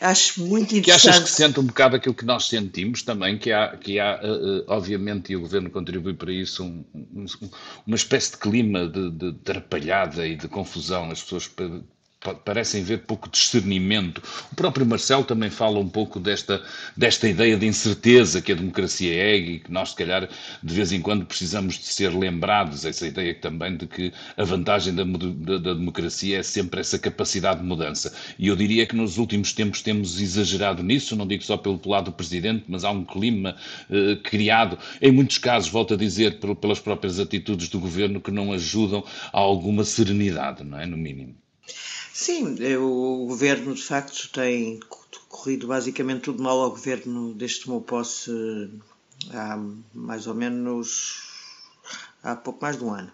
Acho 0.00 0.42
muito 0.42 0.74
interessante. 0.74 1.02
Que 1.02 1.08
achas 1.10 1.24
que 1.24 1.30
sente 1.30 1.60
um 1.60 1.66
bocado 1.66 1.96
aquilo 1.96 2.14
que 2.14 2.24
nós 2.24 2.46
sentimos 2.46 3.02
também, 3.02 3.38
que 3.38 3.52
há, 3.52 3.76
que 3.76 4.00
há 4.00 4.18
uh, 4.22 4.64
obviamente, 4.68 5.32
e 5.32 5.36
o 5.36 5.40
Governo 5.40 5.68
contribui 5.68 6.14
para 6.14 6.32
isso, 6.32 6.64
um, 6.64 6.84
um, 6.94 7.26
uma 7.86 7.96
espécie 7.96 8.32
de 8.32 8.38
clima 8.38 8.88
de, 8.88 9.10
de, 9.10 9.32
e 10.26 10.36
de 10.36 10.48
confusão. 10.48 11.10
As 11.10 11.22
pessoas 11.22 11.50
parecem 12.44 12.82
ver 12.82 12.98
pouco 12.98 13.30
discernimento. 13.30 14.22
O 14.52 14.54
próprio 14.54 14.84
Marcelo 14.84 15.24
também 15.24 15.48
fala 15.48 15.78
um 15.78 15.88
pouco 15.88 16.20
desta, 16.20 16.62
desta 16.94 17.26
ideia 17.26 17.56
de 17.56 17.66
incerteza 17.66 18.42
que 18.42 18.52
a 18.52 18.54
democracia 18.54 19.14
é 19.14 19.36
e 19.36 19.58
que 19.60 19.72
nós, 19.72 19.90
se 19.90 19.96
calhar, 19.96 20.28
de 20.62 20.74
vez 20.74 20.92
em 20.92 21.00
quando 21.00 21.24
precisamos 21.24 21.78
de 21.78 21.86
ser 21.86 22.10
lembrados, 22.10 22.84
essa 22.84 23.06
ideia 23.06 23.34
também 23.34 23.74
de 23.74 23.86
que 23.86 24.12
a 24.36 24.44
vantagem 24.44 24.94
da, 24.94 25.02
da, 25.02 25.58
da 25.58 25.74
democracia 25.74 26.38
é 26.38 26.42
sempre 26.42 26.80
essa 26.80 26.98
capacidade 26.98 27.60
de 27.60 27.66
mudança. 27.66 28.12
E 28.38 28.48
eu 28.48 28.56
diria 28.56 28.86
que 28.86 28.94
nos 28.94 29.16
últimos 29.16 29.54
tempos 29.54 29.80
temos 29.80 30.20
exagerado 30.20 30.82
nisso, 30.82 31.16
não 31.16 31.26
digo 31.26 31.42
só 31.42 31.56
pelo 31.56 31.80
lado 31.86 32.06
do 32.06 32.12
Presidente, 32.12 32.64
mas 32.68 32.84
há 32.84 32.90
um 32.90 33.04
clima 33.04 33.56
eh, 33.90 34.16
criado, 34.22 34.78
em 35.00 35.10
muitos 35.10 35.38
casos, 35.38 35.70
volto 35.70 35.94
a 35.94 35.96
dizer, 35.96 36.38
pelas 36.38 36.80
próprias 36.80 37.18
atitudes 37.18 37.68
do 37.70 37.80
Governo, 37.80 38.20
que 38.20 38.30
não 38.30 38.52
ajudam 38.52 39.02
a 39.32 39.38
alguma 39.38 39.84
serenidade, 39.84 40.62
não 40.64 40.78
é? 40.78 40.84
No 40.84 40.96
mínimo. 40.98 41.34
Sim, 42.12 42.56
o 42.76 43.26
governo 43.26 43.74
de 43.74 43.82
facto 43.82 44.28
tem 44.32 44.80
corrido 45.28 45.66
basicamente 45.66 46.22
tudo 46.22 46.42
mal 46.42 46.60
ao 46.60 46.70
governo. 46.70 47.34
Que 47.34 47.60
tomou 47.64 47.80
posse 47.80 48.70
há 49.32 49.58
mais 49.94 50.26
ou 50.26 50.34
menos 50.34 51.29
há 52.22 52.36
pouco 52.36 52.60
mais 52.62 52.76
de 52.76 52.84
um 52.84 52.92
ano. 52.92 53.10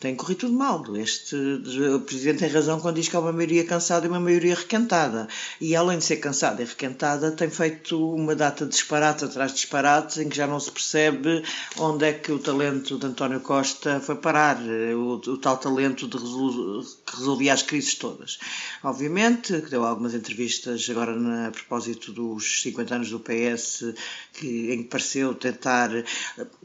Tem 0.00 0.14
corrido 0.14 0.38
tudo 0.40 0.54
mal. 0.54 0.84
Este, 0.96 1.36
o 1.36 2.00
Presidente 2.00 2.40
tem 2.40 2.48
razão 2.48 2.80
quando 2.80 2.96
diz 2.96 3.08
que 3.08 3.16
há 3.16 3.20
uma 3.20 3.32
maioria 3.32 3.64
cansada 3.64 4.06
e 4.06 4.08
uma 4.08 4.20
maioria 4.20 4.54
requentada. 4.54 5.28
E 5.60 5.74
além 5.76 5.98
de 5.98 6.04
ser 6.04 6.16
cansada 6.16 6.62
e 6.62 6.64
requentada, 6.64 7.30
tem 7.32 7.50
feito 7.50 8.14
uma 8.14 8.34
data 8.34 8.64
de 8.64 8.72
disparates 8.72 9.24
atrás 9.24 9.52
de 9.52 9.58
disparates 9.58 10.18
em 10.18 10.28
que 10.28 10.36
já 10.36 10.46
não 10.46 10.58
se 10.58 10.70
percebe 10.70 11.42
onde 11.78 12.04
é 12.04 12.12
que 12.12 12.32
o 12.32 12.38
talento 12.38 12.98
de 12.98 13.06
António 13.06 13.40
Costa 13.40 14.00
foi 14.00 14.16
parar. 14.16 14.58
O, 14.60 15.14
o 15.14 15.38
tal 15.38 15.56
talento 15.56 16.06
resol, 16.06 16.82
que 17.06 17.16
resolvia 17.16 17.52
as 17.52 17.62
crises 17.62 17.94
todas. 17.94 18.38
Obviamente, 18.82 19.60
que 19.60 19.70
deu 19.70 19.84
algumas 19.84 20.14
entrevistas 20.14 20.88
agora 20.90 21.14
na, 21.14 21.48
a 21.48 21.50
propósito 21.50 22.12
dos 22.12 22.62
50 22.62 22.94
anos 22.94 23.10
do 23.10 23.20
PS, 23.20 23.94
que, 24.32 24.72
em 24.72 24.82
que 24.82 24.88
pareceu 24.88 25.34
tentar 25.34 25.90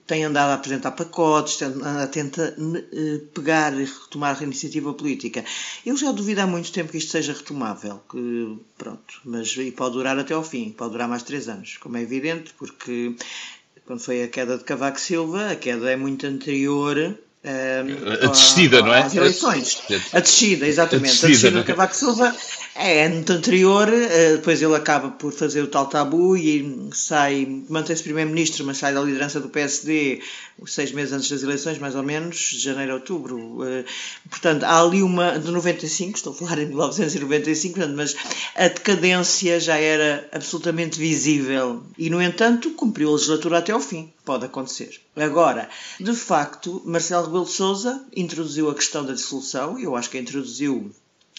tem 0.06 0.26
andado 0.26 0.52
a 0.52 0.56
apresentar 0.56 0.92
pacotes, 0.92 1.60
tenta 2.12 2.56
eh, 2.94 3.22
pegar 3.34 3.74
e 3.74 3.86
retomar 3.86 4.38
a 4.40 4.44
iniciativa 4.44 4.94
política. 4.94 5.44
Eu 5.86 5.96
já 5.98 6.12
duvido 6.12 6.42
há 6.42 6.48
muito 6.48 6.72
tempo 6.72 6.92
que 6.92 6.98
isto 6.98 7.12
seja 7.12 7.34
retomável, 7.34 8.02
que, 8.10 8.58
pronto, 8.78 9.22
mas 9.26 9.56
e 9.58 9.72
pode 9.72 9.94
durar 9.94 10.18
até 10.18 10.34
ao 10.34 10.44
fim, 10.44 10.72
pode 10.72 10.92
durar 10.92 11.08
mais 11.08 11.24
três 11.24 11.48
anos, 11.48 11.78
como 11.78 11.98
é 11.98 12.02
evidente, 12.02 12.54
porque 12.58 13.16
quando 13.86 14.00
foi 14.00 14.24
a 14.24 14.28
queda 14.28 14.58
de 14.58 14.64
Cavaco 14.64 15.00
Silva, 15.00 15.52
a 15.52 15.56
queda 15.56 15.92
é 15.92 15.96
muito 15.96 16.26
anterior 16.26 17.18
a 17.46 18.28
descida, 18.28 18.82
não 18.82 18.94
é? 18.94 19.02
As 19.02 19.16
eleições. 19.16 19.82
A 20.14 20.20
descida, 20.22 20.66
exatamente. 20.66 21.26
A 21.26 21.28
descida, 21.28 21.28
a 21.28 21.30
descida 21.30 21.52
do 21.52 21.60
é? 21.60 21.64
Cavaco 21.64 21.96
Silva 21.96 22.36
é 22.76 23.06
ano 23.06 23.24
anterior, 23.30 23.88
eh, 23.92 24.38
depois 24.38 24.62
ele 24.62 24.76
acaba 24.76 25.10
por 25.10 25.32
fazer 25.34 25.62
o 25.62 25.68
tal 25.68 25.88
tabu 25.88 26.38
e 26.38 26.90
sai, 26.94 27.46
mantém-se 27.70 28.02
primeiro-ministro, 28.02 28.66
mas 28.66 28.78
sai 28.78 28.94
da 28.94 29.02
liderança 29.02 29.40
do 29.40 29.50
PSD 29.50 30.22
seis 30.66 30.92
meses 30.92 31.14
antes 31.14 31.30
das 31.30 31.44
eleições, 31.44 31.78
mais 31.78 31.96
ou 31.96 32.04
menos, 32.04 32.38
janeiro, 32.60 32.94
outubro. 32.94 33.60
Eh, 33.64 33.84
portanto, 34.30 34.64
há 34.64 34.82
ali 34.82 35.04
uma, 35.04 35.38
de 35.38 35.52
95, 35.52 36.18
estou 36.18 36.34
a 36.34 36.36
falar 36.36 36.60
em 36.60 36.68
1995, 36.68 37.80
mas 37.90 38.16
a 38.56 38.70
decadência 38.70 39.60
já 39.60 39.78
era 39.78 40.28
absolutamente 40.32 40.98
visível 40.98 41.84
e, 41.98 42.10
no 42.10 42.22
entanto, 42.22 42.72
cumpriu 42.72 43.10
a 43.10 43.14
legislatura 43.14 43.58
até 43.58 43.74
ao 43.74 43.82
fim. 43.82 44.12
Pode 44.24 44.46
acontecer. 44.46 45.03
Agora, 45.16 45.70
de 46.00 46.14
facto, 46.14 46.82
Marcelo 46.86 47.26
Rebelo 47.26 47.46
de 47.46 47.52
Sousa 47.52 48.04
introduziu 48.16 48.70
a 48.70 48.76
questão 48.76 49.06
da 49.06 49.14
dissolução, 49.14 49.78
e 49.78 49.84
eu 49.84 49.96
acho 49.96 50.10
que 50.10 50.18
a 50.18 50.22
introduziu 50.22 50.92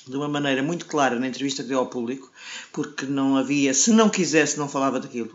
de 0.07 0.17
uma 0.17 0.29
maneira 0.29 0.63
muito 0.63 0.87
clara 0.87 1.19
na 1.19 1.27
entrevista 1.27 1.63
que 1.63 1.71
deu 1.71 1.79
ao 1.79 1.87
público, 1.87 2.31
porque 2.73 3.07
não 3.07 3.37
havia, 3.37 3.73
se 3.73 3.91
não 3.91 4.09
quisesse, 4.11 4.59
não 4.59 4.69
falava 4.69 5.01
daquilo. 5.01 5.31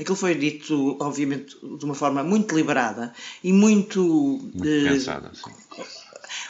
Aquilo 0.00 0.16
foi 0.16 0.34
dito, 0.34 0.96
obviamente, 0.98 1.56
de 1.60 1.84
uma 1.84 1.94
forma 1.94 2.22
muito 2.22 2.48
deliberada 2.48 3.12
e 3.44 3.52
muito. 3.52 4.00
Muito 4.02 4.66
eh, 4.66 4.88
pensada, 4.88 5.30
sim. 5.34 5.52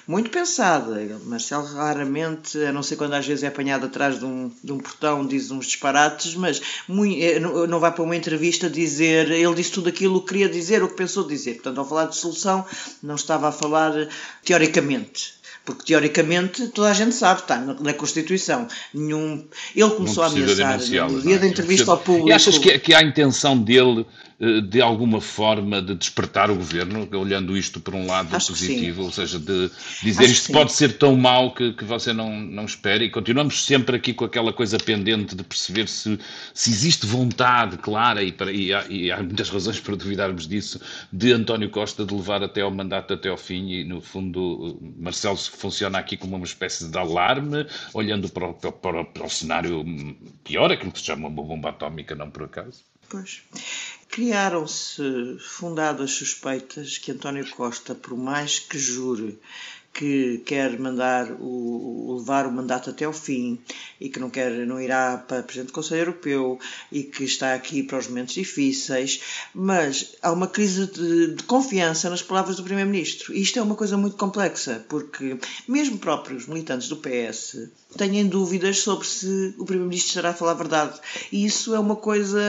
Muito 0.06 0.30
pensada. 0.30 1.18
Marcelo 1.24 1.66
raramente, 1.66 2.58
a 2.64 2.72
não 2.72 2.82
ser 2.82 2.96
quando 2.96 3.14
às 3.14 3.26
vezes 3.26 3.44
é 3.44 3.48
apanhado 3.48 3.86
atrás 3.86 4.18
de 4.18 4.24
um, 4.24 4.50
de 4.62 4.72
um 4.72 4.78
portão, 4.78 5.26
diz 5.26 5.50
uns 5.50 5.66
disparates, 5.66 6.34
mas 6.34 6.60
muito, 6.86 7.22
eh, 7.22 7.38
não 7.40 7.80
vai 7.80 7.92
para 7.92 8.02
uma 8.02 8.16
entrevista 8.16 8.70
dizer 8.70 9.30
ele 9.30 9.54
disse 9.54 9.72
tudo 9.72 9.88
aquilo 9.88 10.20
que 10.20 10.28
queria 10.28 10.48
dizer, 10.48 10.82
o 10.82 10.88
que 10.88 10.96
pensou 10.96 11.26
dizer. 11.26 11.54
Portanto, 11.54 11.78
ao 11.78 11.88
falar 11.88 12.06
de 12.06 12.16
solução, 12.16 12.64
não 13.02 13.14
estava 13.14 13.48
a 13.48 13.52
falar 13.52 13.92
teoricamente 14.44 15.38
porque 15.68 15.84
teoricamente 15.84 16.68
toda 16.68 16.88
a 16.88 16.94
gente 16.94 17.14
sabe, 17.14 17.42
está 17.42 17.58
na, 17.58 17.92
Constituição. 17.92 18.66
Nenhum, 18.94 19.44
ele 19.76 19.90
começou 19.90 20.22
a 20.22 20.28
ameaçar 20.28 20.78
no 20.78 21.20
dia 21.20 21.36
é? 21.36 21.38
da 21.38 21.46
entrevista 21.46 21.90
ao 21.90 21.98
público. 21.98 22.30
E 22.30 22.32
achas 22.32 22.56
que, 22.56 22.78
que 22.78 22.94
há 22.94 23.00
a 23.00 23.02
intenção 23.02 23.58
dele 23.58 24.06
de 24.40 24.80
alguma 24.80 25.20
forma 25.20 25.82
de 25.82 25.96
despertar 25.96 26.48
o 26.48 26.54
governo, 26.54 27.08
olhando 27.12 27.56
isto 27.56 27.80
por 27.80 27.94
um 27.94 28.06
lado 28.06 28.36
Acho 28.36 28.48
positivo, 28.48 29.02
ou 29.02 29.10
seja, 29.10 29.36
de 29.36 29.68
dizer 30.00 30.24
Acho 30.24 30.32
isto 30.32 30.52
pode 30.52 30.72
ser 30.72 30.96
tão 30.96 31.16
mau 31.16 31.52
que, 31.52 31.72
que 31.72 31.84
você 31.84 32.12
não, 32.12 32.38
não 32.38 32.64
espere, 32.64 33.06
e 33.06 33.10
continuamos 33.10 33.64
sempre 33.64 33.96
aqui 33.96 34.14
com 34.14 34.24
aquela 34.24 34.52
coisa 34.52 34.78
pendente 34.78 35.34
de 35.34 35.42
perceber 35.42 35.88
se, 35.88 36.18
se 36.54 36.70
existe 36.70 37.04
vontade 37.04 37.78
clara, 37.78 38.22
e, 38.22 38.30
para, 38.30 38.52
e, 38.52 38.72
há, 38.72 38.86
e 38.88 39.10
há 39.10 39.20
muitas 39.20 39.50
razões 39.50 39.80
para 39.80 39.96
duvidarmos 39.96 40.46
disso, 40.46 40.80
de 41.12 41.32
António 41.32 41.68
Costa 41.68 42.04
de 42.04 42.14
levar 42.14 42.40
até 42.40 42.60
ao 42.60 42.70
mandato 42.70 43.14
até 43.14 43.28
ao 43.28 43.36
fim, 43.36 43.68
e 43.70 43.82
no 43.82 44.00
fundo 44.00 44.78
Marcelo 44.98 45.36
funciona 45.36 45.98
aqui 45.98 46.16
como 46.16 46.36
uma 46.36 46.46
espécie 46.46 46.88
de 46.88 46.96
alarme, 46.96 47.66
olhando 47.92 48.28
para 48.28 48.46
o, 48.46 48.54
para, 48.54 49.04
para 49.04 49.26
o 49.26 49.30
cenário 49.30 49.84
pior, 50.44 50.70
aquilo 50.70 50.92
que 50.92 51.00
se 51.00 51.06
chama 51.06 51.26
uma 51.26 51.42
bomba 51.42 51.70
atómica, 51.70 52.14
não 52.14 52.30
por 52.30 52.44
acaso. 52.44 52.84
Pois. 53.08 53.42
Criaram-se 54.08 55.36
fundadas 55.38 56.12
suspeitas 56.12 56.98
que 56.98 57.12
António 57.12 57.48
Costa, 57.50 57.94
por 57.94 58.16
mais 58.16 58.58
que 58.58 58.78
jure 58.78 59.38
que 59.92 60.42
quer 60.46 60.78
mandar 60.78 61.32
o, 61.40 62.16
levar 62.18 62.46
o 62.46 62.52
mandato 62.52 62.90
até 62.90 63.04
ao 63.04 63.12
fim 63.12 63.58
e 64.00 64.08
que 64.08 64.20
não 64.20 64.30
quer 64.30 64.50
não 64.64 64.80
irá 64.80 65.16
para 65.18 65.42
presidente 65.42 65.68
do 65.68 65.72
Conselho 65.72 66.02
Europeu 66.02 66.58
e 66.92 67.02
que 67.02 67.24
está 67.24 67.54
aqui 67.54 67.82
para 67.82 67.98
os 67.98 68.06
momentos 68.06 68.34
difíceis, 68.34 69.20
mas 69.52 70.14
há 70.22 70.30
uma 70.30 70.46
crise 70.46 70.86
de, 70.86 71.34
de 71.34 71.42
confiança 71.42 72.08
nas 72.08 72.22
palavras 72.22 72.56
do 72.56 72.62
primeiro-ministro. 72.62 73.34
E 73.34 73.42
isto 73.42 73.58
é 73.58 73.62
uma 73.62 73.74
coisa 73.74 73.96
muito 73.96 74.16
complexa, 74.16 74.84
porque 74.88 75.36
mesmo 75.66 75.98
próprios 75.98 76.46
militantes 76.46 76.88
do 76.88 76.96
PS 76.96 77.68
têm 77.96 78.26
dúvidas 78.26 78.78
sobre 78.80 79.06
se 79.06 79.54
o 79.58 79.64
primeiro-ministro 79.64 80.10
estará 80.10 80.30
a 80.30 80.34
falar 80.34 80.52
a 80.52 80.54
verdade. 80.54 81.00
E 81.32 81.44
isso 81.44 81.74
é 81.74 81.78
uma 81.80 81.96
coisa 81.96 82.40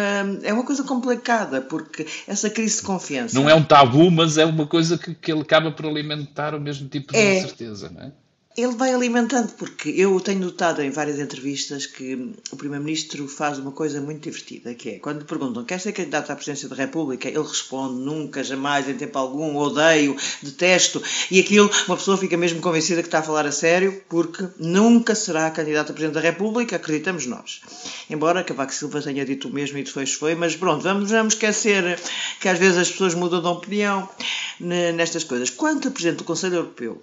é 0.43 0.53
uma 0.53 0.63
coisa 0.63 0.83
complicada, 0.83 1.61
porque 1.61 2.05
essa 2.27 2.49
crise 2.49 2.77
de 2.77 2.83
confiança 2.83 3.33
não 3.33 3.49
é 3.49 3.55
um 3.55 3.63
tabu, 3.63 4.11
mas 4.11 4.37
é 4.37 4.45
uma 4.45 4.67
coisa 4.67 4.97
que, 4.97 5.15
que 5.15 5.31
ele 5.31 5.41
acaba 5.41 5.71
por 5.71 5.85
alimentar 5.85 6.53
o 6.53 6.59
mesmo 6.59 6.87
tipo 6.87 7.13
de 7.13 7.17
é, 7.17 7.28
certeza, 7.41 7.89
não 7.89 8.01
é? 8.01 8.11
Ele 8.57 8.75
vai 8.75 8.93
alimentando, 8.93 9.53
porque 9.53 9.89
eu 9.89 10.19
tenho 10.19 10.39
notado 10.39 10.81
em 10.81 10.89
várias 10.89 11.17
entrevistas 11.19 11.85
que 11.85 12.33
o 12.51 12.57
Primeiro-Ministro 12.57 13.25
faz 13.27 13.57
uma 13.57 13.71
coisa 13.71 14.01
muito 14.01 14.23
divertida, 14.23 14.73
que 14.73 14.89
é, 14.89 14.99
quando 14.99 15.23
perguntam 15.23 15.63
quer 15.63 15.79
ser 15.79 15.93
candidato 15.93 16.31
à 16.31 16.35
presidência 16.35 16.67
da 16.67 16.75
República, 16.75 17.29
ele 17.29 17.37
responde 17.37 18.01
nunca, 18.01 18.43
jamais, 18.43 18.89
em 18.89 18.95
tempo 18.95 19.17
algum, 19.17 19.55
odeio, 19.55 20.17
detesto, 20.41 21.01
e 21.31 21.39
aquilo, 21.39 21.71
uma 21.87 21.95
pessoa 21.95 22.17
fica 22.17 22.35
mesmo 22.35 22.59
convencida 22.59 23.01
que 23.01 23.07
está 23.07 23.19
a 23.19 23.23
falar 23.23 23.45
a 23.45 23.51
sério, 23.51 24.03
porque 24.09 24.45
nunca 24.57 25.15
será 25.15 25.49
candidato 25.51 25.91
a 25.91 25.93
Presidente 25.93 26.15
da 26.15 26.21
República, 26.21 26.75
acreditamos 26.75 27.27
nós. 27.27 27.61
Embora 28.09 28.43
Cavaco 28.43 28.73
Silva 28.73 29.01
tenha 29.01 29.23
dito 29.23 29.47
o 29.47 29.53
mesmo 29.53 29.77
e 29.77 29.83
depois 29.83 30.13
foi, 30.13 30.35
mas 30.35 30.55
pronto, 30.55 30.81
vamos, 30.81 31.11
vamos 31.11 31.35
esquecer 31.35 31.97
que 32.41 32.49
às 32.49 32.59
vezes 32.59 32.77
as 32.77 32.91
pessoas 32.91 33.13
mudam 33.13 33.41
de 33.41 33.47
opinião 33.47 34.09
nestas 34.59 35.23
coisas. 35.23 35.49
Quanto 35.49 35.87
a 35.87 35.91
Presidente 35.91 36.17
do 36.17 36.23
Conselho 36.25 36.55
Europeu, 36.55 36.99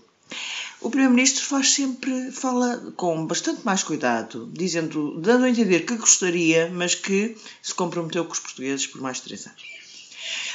o 0.86 0.90
Primeiro-Ministro 0.90 1.44
faz 1.44 1.72
sempre, 1.74 2.30
fala 2.30 2.92
com 2.96 3.26
bastante 3.26 3.64
mais 3.64 3.82
cuidado, 3.82 4.48
dizendo, 4.52 5.20
dando 5.20 5.44
a 5.44 5.50
entender 5.50 5.80
que 5.80 5.96
gostaria, 5.96 6.70
mas 6.72 6.94
que 6.94 7.36
se 7.60 7.74
comprometeu 7.74 8.24
com 8.24 8.32
os 8.32 8.38
portugueses 8.38 8.86
por 8.86 9.00
mais 9.00 9.18
três 9.18 9.46
anos. 9.46 9.62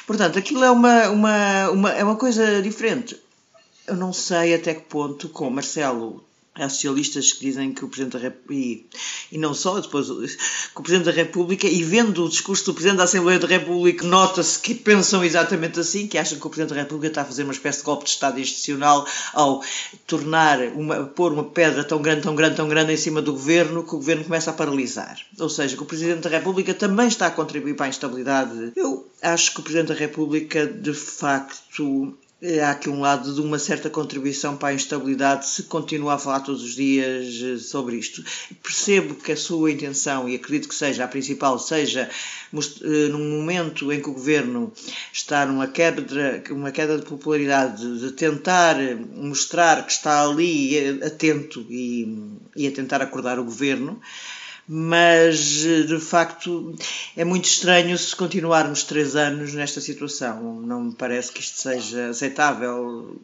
Portanto, 0.07 0.39
aquilo 0.39 0.63
é 0.63 0.71
uma, 0.71 1.09
uma, 1.09 1.69
uma, 1.69 1.91
é 1.91 2.03
uma 2.03 2.15
coisa 2.15 2.61
diferente. 2.61 3.21
Eu 3.85 3.97
não 3.97 4.13
sei 4.13 4.55
até 4.55 4.73
que 4.73 4.81
ponto, 4.81 5.27
com 5.27 5.49
Marcelo 5.49 6.23
Há 6.53 6.67
socialistas 6.67 7.31
que 7.31 7.45
dizem 7.45 7.73
que 7.73 7.85
o 7.85 7.87
Presidente 7.87 8.13
da 8.13 8.19
República, 8.19 8.53
e, 8.53 8.85
e, 9.31 9.37
não 9.37 9.53
só, 9.53 9.79
depois, 9.79 10.07
que 10.07 10.79
o 10.79 10.83
Presidente 10.83 11.05
da 11.05 11.11
República, 11.11 11.65
e 11.65 11.81
vendo 11.81 12.25
o 12.25 12.29
discurso 12.29 12.65
do 12.65 12.73
Presidente 12.73 12.97
da 12.97 13.05
Assembleia 13.05 13.39
da 13.39 13.47
República, 13.47 14.05
nota-se 14.05 14.59
que 14.59 14.75
pensam 14.75 15.23
exatamente 15.23 15.79
assim, 15.79 16.07
que 16.07 16.17
acham 16.17 16.37
que 16.37 16.45
o 16.45 16.49
Presidente 16.49 16.75
da 16.75 16.81
República 16.81 17.07
está 17.07 17.21
a 17.21 17.25
fazer 17.25 17.43
uma 17.43 17.53
espécie 17.53 17.79
de 17.79 17.85
golpe 17.85 18.03
de 18.03 18.09
Estado 18.09 18.37
institucional 18.37 19.07
ao 19.33 19.63
tornar, 20.05 20.59
uma, 20.75 21.05
pôr 21.05 21.31
uma 21.31 21.45
pedra 21.45 21.85
tão 21.85 22.01
grande, 22.01 22.23
tão 22.23 22.35
grande, 22.35 22.57
tão 22.57 22.67
grande 22.67 22.91
em 22.91 22.97
cima 22.97 23.21
do 23.21 23.31
Governo, 23.31 23.83
que 23.83 23.95
o 23.95 23.99
Governo 23.99 24.25
começa 24.25 24.49
a 24.49 24.53
paralisar. 24.53 25.17
Ou 25.39 25.49
seja, 25.49 25.77
que 25.77 25.83
o 25.83 25.85
Presidente 25.85 26.23
da 26.23 26.29
República 26.29 26.73
também 26.73 27.07
está 27.07 27.27
a 27.27 27.31
contribuir 27.31 27.77
para 27.77 27.85
a 27.85 27.89
instabilidade. 27.89 28.73
Eu 28.75 29.07
acho 29.21 29.53
que 29.53 29.61
o 29.61 29.63
Presidente 29.63 29.87
da 29.87 29.93
República, 29.93 30.67
de 30.67 30.93
facto, 30.93 32.13
há 32.63 32.71
aqui 32.71 32.89
um 32.89 32.99
lado 32.99 33.33
de 33.33 33.39
uma 33.39 33.59
certa 33.59 33.89
contribuição 33.89 34.57
para 34.57 34.69
a 34.69 34.73
instabilidade 34.73 35.47
se 35.47 35.63
continua 35.63 36.15
a 36.15 36.17
falar 36.17 36.39
todos 36.39 36.63
os 36.63 36.75
dias 36.75 37.39
eh, 37.41 37.57
sobre 37.59 37.97
isto. 37.97 38.23
Percebo 38.63 39.15
que 39.15 39.31
a 39.31 39.37
sua 39.37 39.71
intenção, 39.71 40.27
e 40.27 40.35
acredito 40.35 40.67
que 40.67 40.75
seja 40.75 41.03
a 41.03 41.07
principal, 41.07 41.59
seja 41.59 42.09
eh, 42.09 43.07
num 43.09 43.29
momento 43.37 43.91
em 43.91 44.01
que 44.01 44.09
o 44.09 44.13
governo 44.13 44.73
está 45.13 45.45
numa 45.45 45.67
queda, 45.67 46.03
uma 46.49 46.71
queda 46.71 46.97
de 46.97 47.05
popularidade, 47.05 47.99
de 47.99 48.11
tentar 48.13 48.75
mostrar 49.15 49.85
que 49.85 49.91
está 49.91 50.23
ali 50.23 50.77
eh, 50.77 51.05
atento 51.05 51.65
e, 51.69 52.39
e 52.55 52.67
a 52.67 52.71
tentar 52.71 53.01
acordar 53.01 53.37
o 53.37 53.43
governo 53.43 54.01
mas 54.67 55.37
de 55.37 55.99
facto 55.99 56.75
é 57.15 57.25
muito 57.25 57.45
estranho 57.45 57.97
se 57.97 58.15
continuarmos 58.15 58.83
três 58.83 59.15
anos 59.15 59.53
nesta 59.53 59.81
situação. 59.81 60.61
Não 60.61 60.83
me 60.83 60.93
parece 60.93 61.31
que 61.31 61.41
isto 61.41 61.59
seja 61.59 62.09
aceitável. 62.09 63.19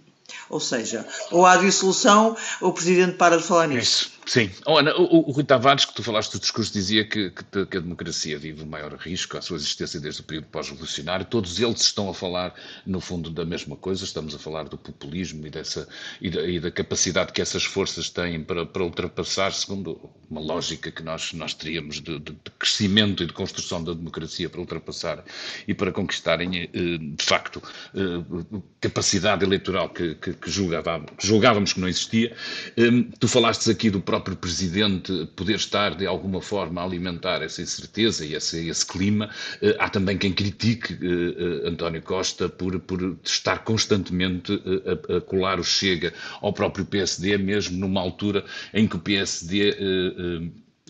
Ou 0.49 0.59
seja, 0.59 1.07
ou 1.31 1.45
há 1.45 1.55
dissolução 1.55 2.35
ou 2.59 2.69
o 2.69 2.73
Presidente 2.73 3.15
para 3.15 3.37
de 3.37 3.43
falar 3.43 3.67
nisso. 3.67 4.16
Sim. 4.27 4.51
Oh, 4.65 4.77
Ana, 4.77 4.93
o, 4.97 5.29
o, 5.29 5.31
Rui 5.31 5.45
Tavares, 5.45 5.85
que 5.85 5.93
tu 5.93 6.03
falaste 6.03 6.33
do 6.33 6.39
discurso, 6.41 6.73
dizia 6.73 7.05
que, 7.05 7.29
que, 7.29 7.65
que, 7.65 7.77
a 7.77 7.79
democracia 7.79 8.37
vive 8.37 8.61
o 8.61 8.65
maior 8.65 8.93
risco 8.95 9.37
à 9.37 9.41
sua 9.41 9.55
existência 9.55 10.01
desde 10.01 10.19
o 10.19 10.23
período 10.25 10.47
pós-revolucionário. 10.47 11.25
Todos 11.25 11.61
eles 11.61 11.79
estão 11.79 12.09
a 12.09 12.13
falar, 12.13 12.53
no 12.85 12.99
fundo, 12.99 13.29
da 13.29 13.45
mesma 13.45 13.77
coisa. 13.77 14.03
Estamos 14.03 14.35
a 14.35 14.37
falar 14.37 14.65
do 14.65 14.77
populismo 14.77 15.47
e, 15.47 15.49
dessa, 15.49 15.87
e, 16.19 16.29
da, 16.29 16.41
e 16.45 16.59
da 16.59 16.69
capacidade 16.69 17.31
que 17.31 17.41
essas 17.41 17.63
forças 17.63 18.09
têm 18.09 18.43
para, 18.43 18.65
para, 18.65 18.83
ultrapassar, 18.83 19.53
segundo 19.53 19.97
uma 20.29 20.41
lógica 20.41 20.91
que 20.91 21.01
nós, 21.01 21.31
nós 21.31 21.53
teríamos 21.53 22.01
de, 22.01 22.19
de, 22.19 22.33
de 22.33 22.51
crescimento 22.59 23.23
e 23.23 23.27
de 23.27 23.33
construção 23.33 23.81
da 23.81 23.93
democracia, 23.93 24.49
para 24.49 24.59
ultrapassar 24.59 25.23
e 25.65 25.73
para 25.73 25.89
conquistarem, 25.89 26.63
eh, 26.63 26.69
de 26.73 27.23
facto, 27.23 27.63
eh, 27.95 28.59
capacidade 28.81 29.45
eleitoral 29.45 29.87
que, 29.87 30.15
que, 30.15 30.33
que 30.33 30.51
julgávamos 30.51 31.71
que 31.71 31.79
não 31.79 31.87
existia. 31.87 32.35
Eh, 32.75 33.05
tu 33.17 33.29
falaste 33.29 33.71
aqui 33.71 33.89
do 33.89 34.01
próprio 34.01 34.16
próprio 34.17 34.35
Presidente 34.35 35.27
poder 35.35 35.55
estar, 35.55 35.95
de 35.95 36.05
alguma 36.05 36.41
forma, 36.41 36.81
a 36.81 36.83
alimentar 36.83 37.43
essa 37.43 37.61
incerteza 37.61 38.25
e 38.25 38.33
esse, 38.33 38.67
esse 38.67 38.85
clima. 38.85 39.29
Eh, 39.61 39.75
há 39.79 39.89
também 39.89 40.17
quem 40.17 40.33
critique 40.33 40.93
eh, 40.93 41.65
eh, 41.65 41.69
António 41.69 42.01
Costa 42.01 42.49
por, 42.49 42.79
por 42.79 43.17
estar 43.23 43.63
constantemente 43.63 44.51
a, 44.53 45.17
a, 45.17 45.21
colar 45.21 45.59
o 45.59 45.63
Chega 45.63 46.13
ao 46.41 46.51
próprio 46.51 46.85
PSD, 46.85 47.37
mesmo 47.37 47.77
numa 47.77 48.01
altura 48.01 48.43
em 48.73 48.87
que 48.87 48.95
o 48.95 48.99
PSD 48.99 49.75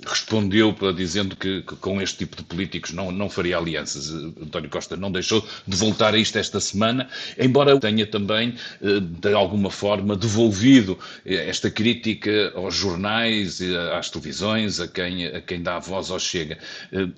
respondeu 0.06 0.74
para 0.74 0.92
dizendo 0.92 1.36
que, 1.36 1.62
que, 1.62 1.76
com 1.78 2.02
este 2.02 2.20
tipo 2.20 2.36
de 2.36 2.44
políticos 2.44 2.92
não, 2.92 3.12
não 3.12 3.30
faria 3.30 3.58
alianças. 3.58 4.12
Eh, 4.12 4.44
António 4.44 4.70
Costa 4.70 4.96
não 4.96 5.12
deixou 5.12 5.46
de 5.66 5.76
voltar 5.76 6.14
a 6.14 6.18
isto 6.18 6.38
esta 6.38 6.60
semana, 6.60 7.10
embora 7.38 7.80
tenha 7.80 8.06
também, 8.06 8.56
eh, 8.82 9.00
de 9.00 9.34
alguma 9.34 9.72
forma, 9.72 10.16
devolvido 10.16 10.98
eh, 11.26 11.50
esta 11.50 11.72
crítica 11.72 12.52
aos 12.56 12.76
jornais, 12.76 13.62
às 13.98 14.10
televisões, 14.10 14.80
a 14.80 14.88
quem, 14.88 15.26
a 15.26 15.42
quem 15.42 15.62
dá 15.62 15.80
voz 15.80 16.12
ao 16.12 16.20
Chega. 16.20 16.58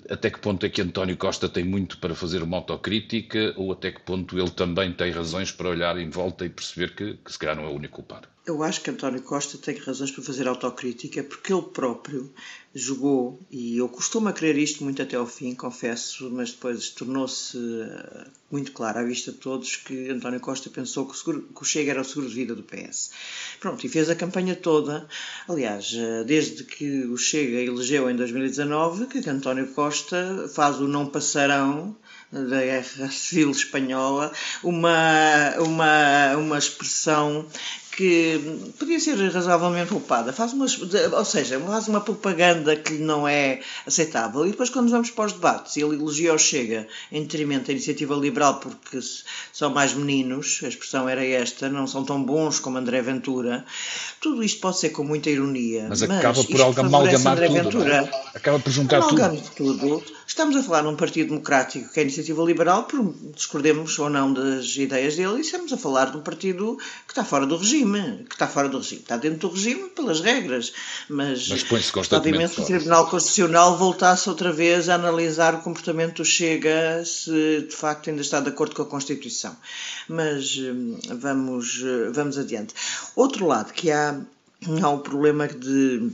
Até 0.08 0.30
que 0.30 0.38
ponto 0.38 0.64
é 0.64 0.68
que 0.68 0.80
António 0.80 1.16
Costa 1.16 1.48
tem 1.48 1.64
muito 1.64 1.98
para 1.98 2.14
fazer 2.14 2.42
uma 2.42 2.58
autocrítica 2.58 3.52
ou 3.56 3.72
até 3.72 3.90
que 3.92 4.00
ponto 4.00 4.38
ele 4.38 4.50
também 4.50 4.92
tem 4.92 5.10
razões 5.10 5.50
para 5.50 5.68
olhar 5.68 5.96
em 5.98 6.10
volta 6.10 6.44
e 6.44 6.48
perceber 6.48 6.94
que, 6.94 7.14
que 7.24 7.32
se 7.32 7.38
calhar 7.38 7.56
não 7.56 7.64
é 7.64 7.68
o 7.68 7.74
único 7.74 7.96
culpado? 7.96 8.28
Eu 8.50 8.64
acho 8.64 8.80
que 8.80 8.90
António 8.90 9.22
Costa 9.22 9.56
tem 9.56 9.76
razões 9.76 10.10
para 10.10 10.24
fazer 10.24 10.48
autocrítica 10.48 11.22
porque 11.22 11.52
ele 11.52 11.62
próprio 11.62 12.28
jogou, 12.74 13.38
e 13.48 13.78
eu 13.78 13.88
costumo 13.88 14.32
crer 14.32 14.58
isto 14.58 14.82
muito 14.82 15.00
até 15.00 15.14
ao 15.14 15.26
fim, 15.26 15.54
confesso, 15.54 16.28
mas 16.32 16.50
depois 16.50 16.90
tornou-se 16.90 17.56
eh, 17.56 18.26
muito 18.50 18.72
claro 18.72 18.98
à 18.98 19.02
vista 19.04 19.30
de 19.30 19.38
todos 19.38 19.76
que 19.76 20.10
António 20.10 20.40
Costa 20.40 20.68
pensou 20.68 21.06
que 21.06 21.12
o, 21.12 21.16
seguro, 21.16 21.42
que 21.42 21.62
o 21.62 21.64
Chega 21.64 21.92
era 21.92 22.00
o 22.00 22.04
seguro 22.04 22.28
de 22.28 22.34
vida 22.34 22.54
do 22.56 22.64
PS. 22.64 23.12
Pronto, 23.60 23.86
e 23.86 23.88
fez 23.88 24.10
a 24.10 24.16
campanha 24.16 24.56
toda, 24.56 25.08
aliás, 25.48 25.92
eh, 25.94 26.24
desde 26.24 26.64
que 26.64 27.04
o 27.04 27.16
Chega 27.16 27.60
elegeu 27.60 28.10
em 28.10 28.16
2019, 28.16 29.06
que 29.06 29.30
António 29.30 29.68
Costa 29.68 30.50
faz 30.52 30.80
o 30.80 30.88
não 30.88 31.06
passarão 31.06 31.96
da 32.32 32.60
Guerra 32.60 33.10
Civil 33.14 33.52
Espanhola, 33.52 34.32
uma, 34.62 35.54
uma, 35.58 36.36
uma 36.36 36.58
expressão 36.58 37.46
que 38.00 38.72
podia 38.78 38.98
ser 38.98 39.14
razoavelmente 39.30 39.90
poupada. 39.90 40.32
Faz 40.32 40.54
uma, 40.54 40.64
ou 40.64 41.24
seja, 41.26 41.60
faz 41.60 41.86
uma 41.86 42.00
propaganda 42.00 42.74
que 42.74 42.94
não 42.94 43.28
é 43.28 43.60
aceitável. 43.86 44.46
E 44.46 44.52
depois, 44.52 44.70
quando 44.70 44.90
vamos 44.90 45.10
para 45.10 45.26
os 45.26 45.34
debates, 45.34 45.76
ele 45.76 45.96
elogia 45.96 46.32
o 46.32 46.38
Chega 46.38 46.88
em 47.12 47.20
detrimento 47.20 47.66
da 47.66 47.72
iniciativa 47.72 48.14
liberal 48.14 48.58
porque 48.58 48.98
são 49.52 49.68
mais 49.68 49.92
meninos, 49.92 50.60
a 50.64 50.68
expressão 50.68 51.06
era 51.06 51.22
esta, 51.22 51.68
não 51.68 51.86
são 51.86 52.02
tão 52.02 52.22
bons 52.22 52.58
como 52.58 52.78
André 52.78 53.02
Ventura. 53.02 53.66
Tudo 54.18 54.42
isto 54.42 54.60
pode 54.60 54.78
ser 54.78 54.90
com 54.90 55.04
muita 55.04 55.28
ironia. 55.28 55.84
Mas, 55.86 56.00
mas 56.00 56.18
acaba 56.18 56.42
por 56.42 56.80
amalgamar 56.80 57.36
tudo. 57.70 57.82
É? 57.86 58.10
Acaba 58.34 58.58
por 58.58 58.70
juntar 58.72 59.02
tudo. 59.02 59.42
tudo. 59.54 60.02
Estamos 60.30 60.54
a 60.54 60.62
falar 60.62 60.84
num 60.84 60.94
Partido 60.94 61.30
Democrático 61.30 61.92
que 61.92 61.98
é 61.98 62.02
a 62.02 62.04
iniciativa 62.04 62.40
liberal, 62.44 62.84
por 62.84 63.02
discordemos 63.34 63.98
ou 63.98 64.08
não 64.08 64.32
das 64.32 64.76
ideias 64.76 65.16
dele, 65.16 65.38
e 65.38 65.40
estamos 65.40 65.72
a 65.72 65.76
falar 65.76 66.12
de 66.12 66.18
um 66.18 66.22
partido 66.22 66.78
que 67.04 67.10
está 67.10 67.24
fora 67.24 67.44
do 67.44 67.56
regime 67.56 68.24
que 68.28 68.36
está 68.36 68.46
fora 68.46 68.68
do 68.68 68.78
regime. 68.78 69.00
Está 69.00 69.16
dentro 69.16 69.48
do 69.48 69.54
regime 69.54 69.88
pelas 69.88 70.20
regras, 70.20 70.72
mas, 71.08 71.48
mas 71.48 71.92
obviamente 72.12 72.54
que 72.54 72.60
o 72.60 72.64
Tribunal 72.64 73.10
Constitucional 73.10 73.76
voltasse 73.76 74.28
outra 74.28 74.52
vez 74.52 74.88
a 74.88 74.94
analisar 74.94 75.56
o 75.56 75.62
comportamento 75.62 76.18
do 76.18 76.24
Chega, 76.24 77.04
se 77.04 77.62
de 77.62 77.74
facto 77.74 78.08
ainda 78.08 78.22
está 78.22 78.38
de 78.38 78.50
acordo 78.50 78.76
com 78.76 78.82
a 78.82 78.86
Constituição. 78.86 79.56
Mas 80.08 80.56
hum, 80.56 80.96
vamos, 81.08 81.82
vamos 82.12 82.38
adiante. 82.38 82.72
Outro 83.16 83.48
lado, 83.48 83.72
que 83.72 83.90
há, 83.90 84.16
há 84.80 84.88
o 84.90 85.00
problema 85.00 85.48
de, 85.48 86.12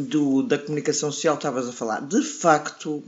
do, 0.00 0.42
da 0.42 0.58
comunicação 0.58 1.10
social, 1.10 1.34
estavas 1.36 1.68
a 1.68 1.72
falar. 1.72 2.00
De 2.00 2.22
facto, 2.22 3.02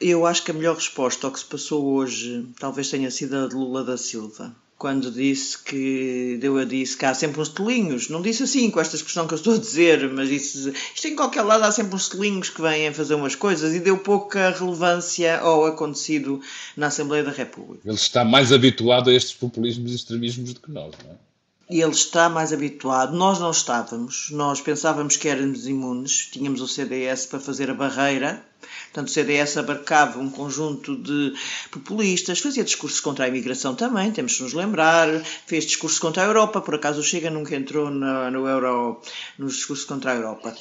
eu 0.00 0.26
acho 0.26 0.44
que 0.44 0.50
a 0.50 0.54
melhor 0.54 0.76
resposta 0.76 1.26
ao 1.26 1.32
que 1.32 1.38
se 1.38 1.44
passou 1.44 1.84
hoje 1.84 2.46
talvez 2.58 2.90
tenha 2.90 3.10
sido 3.10 3.36
a 3.36 3.46
de 3.48 3.54
Lula 3.54 3.84
da 3.84 3.96
Silva 3.96 4.54
quando 4.82 5.12
disse 5.12 5.56
que 5.62 6.36
deu 6.40 6.58
a 6.58 6.64
disse 6.64 6.96
que 6.96 7.06
há 7.06 7.14
sempre 7.14 7.40
uns 7.40 7.50
telinhos. 7.50 8.08
Não 8.08 8.20
disse 8.20 8.42
assim 8.42 8.68
com 8.68 8.80
esta 8.80 8.96
expressão 8.96 9.28
que 9.28 9.34
eu 9.34 9.36
estou 9.36 9.54
a 9.54 9.58
dizer, 9.58 10.10
mas 10.10 10.28
disse 10.28 10.72
isto 10.92 11.06
em 11.06 11.14
qualquer 11.14 11.42
lado 11.42 11.62
há 11.62 11.70
sempre 11.70 11.94
uns 11.94 12.08
telinhos 12.08 12.50
que 12.50 12.60
vêm 12.60 12.92
fazer 12.92 13.14
umas 13.14 13.36
coisas 13.36 13.72
e 13.76 13.78
deu 13.78 13.96
pouca 13.96 14.50
relevância 14.50 15.38
ao 15.38 15.66
acontecido 15.66 16.40
na 16.76 16.88
Assembleia 16.88 17.22
da 17.22 17.30
República. 17.30 17.88
Ele 17.88 17.94
está 17.94 18.24
mais 18.24 18.52
habituado 18.52 19.08
a 19.08 19.14
estes 19.14 19.34
populismos 19.34 19.92
e 19.92 19.94
extremismos 19.94 20.52
do 20.52 20.58
que 20.58 20.72
nós, 20.72 20.92
não 21.04 21.12
é? 21.12 21.31
E 21.72 21.80
ele 21.80 21.92
está 21.92 22.28
mais 22.28 22.52
habituado. 22.52 23.16
Nós 23.16 23.38
não 23.40 23.50
estávamos. 23.50 24.28
Nós 24.30 24.60
pensávamos 24.60 25.16
que 25.16 25.28
éramos 25.28 25.66
imunes. 25.66 26.28
Tínhamos 26.30 26.60
o 26.60 26.68
CDS 26.68 27.26
para 27.26 27.40
fazer 27.40 27.70
a 27.70 27.74
barreira 27.74 28.44
Portanto, 28.92 29.08
o 29.08 29.10
CDS 29.10 29.56
abarcava 29.56 30.18
um 30.18 30.30
conjunto 30.30 30.94
de 30.96 31.32
populistas, 31.70 32.40
fazia 32.40 32.62
discursos 32.62 33.00
contra 33.00 33.24
a 33.24 33.28
imigração 33.28 33.74
também, 33.74 34.12
temos 34.12 34.36
que 34.36 34.42
nos 34.42 34.52
lembrar, 34.52 35.08
fez 35.46 35.64
discursos 35.64 35.98
contra 35.98 36.22
a 36.22 36.26
Europa, 36.26 36.60
por 36.60 36.74
acaso 36.74 37.00
o 37.00 37.02
Chega 37.02 37.30
nunca 37.30 37.56
entrou 37.56 37.90
no, 37.90 38.30
no 38.30 38.46
Euro, 38.46 39.00
nos 39.38 39.54
discursos 39.54 39.86
contra 39.86 40.12
a 40.12 40.14
Europa. 40.14 40.54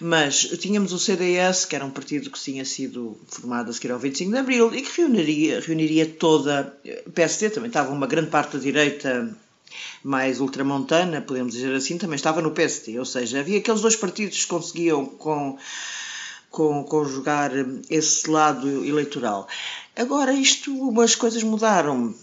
Mas 0.00 0.40
tínhamos 0.60 0.92
o 0.92 0.98
CDS, 0.98 1.64
que 1.64 1.74
era 1.74 1.84
um 1.84 1.90
partido 1.90 2.30
que 2.30 2.40
tinha 2.40 2.64
sido 2.64 3.18
formado 3.26 3.70
a 3.70 3.72
seguir 3.72 3.90
ao 3.90 3.98
25 3.98 4.30
de 4.30 4.38
Abril 4.38 4.74
e 4.74 4.82
que 4.82 5.00
reuniria, 5.00 5.60
reuniria 5.60 6.06
toda. 6.06 6.76
O 7.06 7.10
PSD 7.10 7.50
também 7.50 7.68
estava 7.68 7.92
uma 7.92 8.06
grande 8.06 8.30
parte 8.30 8.56
da 8.56 8.62
direita 8.62 9.36
mais 10.02 10.40
ultramontana, 10.40 11.20
podemos 11.20 11.54
dizer 11.54 11.74
assim, 11.74 11.98
também 11.98 12.16
estava 12.16 12.40
no 12.40 12.50
PSD. 12.50 12.98
Ou 12.98 13.04
seja, 13.04 13.40
havia 13.40 13.58
aqueles 13.58 13.80
dois 13.80 13.96
partidos 13.96 14.44
que 14.44 14.50
conseguiam, 14.50 15.06
com 15.06 15.58
com, 16.50 16.82
conjugar 16.84 17.52
esse 17.90 18.28
lado 18.28 18.84
eleitoral. 18.84 19.48
Agora, 19.96 20.32
isto, 20.32 21.00
as 21.00 21.14
coisas 21.14 21.42
mudaram, 21.42 22.14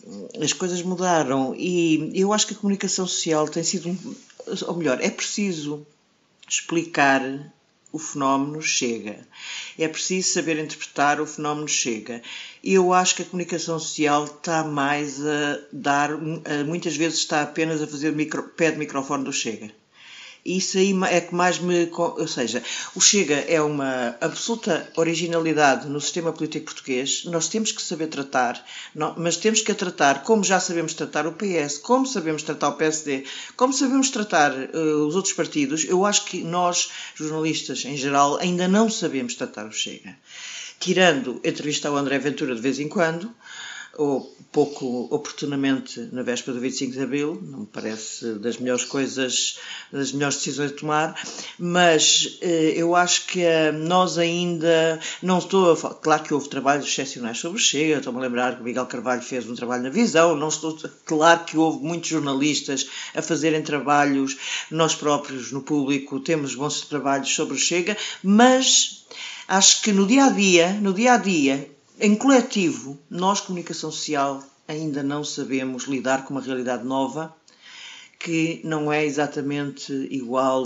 as 0.42 0.54
coisas 0.54 0.82
mudaram 0.82 1.54
e 1.56 2.12
eu 2.14 2.34
acho 2.34 2.48
que 2.48 2.54
a 2.54 2.58
comunicação 2.58 3.06
social 3.06 3.48
tem 3.48 3.64
sido, 3.64 3.98
ou 4.68 4.76
melhor, 4.76 5.00
é 5.02 5.10
preciso 5.10 5.86
explicar 6.48 7.22
o 7.96 7.98
fenómeno 7.98 8.62
chega. 8.62 9.26
É 9.80 9.88
preciso 9.88 10.34
saber 10.34 10.60
interpretar 10.60 11.22
o 11.22 11.26
fenómeno 11.26 11.66
chega. 11.66 12.22
Eu 12.62 12.92
acho 12.92 13.16
que 13.16 13.22
a 13.22 13.26
comunicação 13.26 13.80
social 13.80 14.26
está 14.26 14.66
mais 14.66 15.26
a 15.26 15.60
dar, 15.72 16.10
muitas 16.66 16.98
vezes 16.98 17.20
está 17.20 17.42
apenas 17.42 17.82
a 17.82 17.88
fazer 17.88 18.12
micro, 18.12 18.44
pé 18.50 18.72
de 18.72 18.78
microfone 18.78 19.24
do 19.24 19.32
chega 19.32 19.72
isso 20.46 20.78
aí 20.78 20.94
é 21.10 21.22
que 21.22 21.34
mais 21.34 21.58
me. 21.58 21.90
Ou 21.92 22.28
seja, 22.28 22.62
o 22.94 23.02
Chega 23.02 23.36
é 23.48 23.60
uma 23.60 24.16
absoluta 24.22 24.88
originalidade 24.96 25.88
no 25.88 26.00
sistema 26.00 26.32
político 26.32 26.66
português. 26.66 27.26
Nós 27.26 27.48
temos 27.48 27.72
que 27.72 27.82
saber 27.82 28.08
tratar, 28.08 28.64
mas 29.18 29.38
temos 29.38 29.62
que 29.62 29.72
a 29.72 29.76
tratar 29.76 30.24
como 30.24 30.44
já 30.44 30.60
sabemos 30.60 30.94
tratar 30.94 31.26
o 31.26 31.34
PS, 31.34 31.80
como 31.80 32.06
sabemos 32.06 32.44
tratar 32.44 32.70
o 32.70 32.74
PSD, 32.74 33.26
como 33.58 33.74
sabemos 33.74 34.12
tratar 34.12 34.52
uh, 34.52 35.08
os 35.08 35.16
outros 35.16 35.34
partidos. 35.34 35.84
Eu 35.84 36.06
acho 36.06 36.26
que 36.26 36.44
nós, 36.44 36.92
jornalistas 37.16 37.84
em 37.84 37.98
geral, 37.98 38.38
ainda 38.38 38.68
não 38.68 38.90
sabemos 38.90 39.34
tratar 39.34 39.66
o 39.66 39.72
Chega. 39.72 40.16
Tirando 40.80 41.42
entrevistar 41.44 41.90
o 41.90 41.98
André 41.98 42.20
Ventura 42.20 42.54
de 42.54 42.62
vez 42.62 42.80
em 42.80 42.88
quando 42.88 43.34
ou 43.98 44.36
pouco 44.56 45.10
oportunamente 45.12 46.00
na 46.14 46.24
véspera 46.24 46.56
do 46.56 46.62
25 46.62 46.94
de 46.94 47.02
Abril, 47.02 47.44
não 47.44 47.60
me 47.60 47.66
parece 47.66 48.36
das 48.36 48.58
melhores 48.58 48.86
coisas, 48.86 49.60
das 49.92 50.14
melhores 50.14 50.38
decisões 50.38 50.72
a 50.72 50.76
tomar, 50.76 51.22
mas 51.60 52.38
eh, 52.42 52.74
eu 52.76 52.96
acho 52.96 53.28
que 53.28 53.42
eh, 53.42 53.74
nós 53.74 54.18
ainda, 54.18 54.98
não 55.22 55.40
estou 55.40 55.72
a 55.72 55.76
falar, 55.76 55.96
claro 55.96 56.24
que 56.24 56.34
houve 56.34 56.48
trabalhos 56.48 56.88
excepcionais 56.88 57.38
sobre 57.38 57.60
Chega, 57.60 57.98
estou-me 57.98 58.20
a 58.20 58.22
lembrar 58.22 58.56
que 58.56 58.62
o 58.62 58.64
Miguel 58.64 58.86
Carvalho 58.86 59.22
fez 59.22 59.46
um 59.50 59.56
trabalho 59.56 59.84
na 59.84 59.90
Visão, 59.90 60.38
não 60.38 60.48
estou, 60.48 60.78
claro 61.04 61.44
que 61.44 61.58
houve 61.58 61.84
muitos 61.84 62.10
jornalistas 62.10 62.88
a 63.14 63.22
fazerem 63.22 63.62
trabalhos, 63.62 64.38
nós 64.72 64.96
próprios 64.96 65.52
no 65.52 65.64
público 65.64 66.22
temos 66.22 66.56
bons 66.56 66.80
trabalhos 66.82 67.36
sobre 67.36 67.58
Chega, 67.58 67.98
mas 68.24 69.06
acho 69.50 69.82
que 69.82 69.92
no 69.92 70.08
dia 70.08 70.26
a 70.26 70.30
dia, 70.30 70.72
no 70.74 70.94
dia 70.94 71.16
a 71.16 71.18
dia, 71.18 71.75
em 72.00 72.16
coletivo, 72.16 73.00
nós, 73.10 73.42
comunicação 73.42 73.92
social, 73.92 74.44
ainda 74.68 75.04
não 75.04 75.24
sabemos 75.24 75.84
lidar 75.84 76.26
com 76.26 76.34
uma 76.34 76.42
realidade 76.42 76.84
nova 76.84 77.34
que 78.20 78.62
não 78.64 78.92
é 78.92 79.06
exatamente 79.06 79.94
igual 80.10 80.64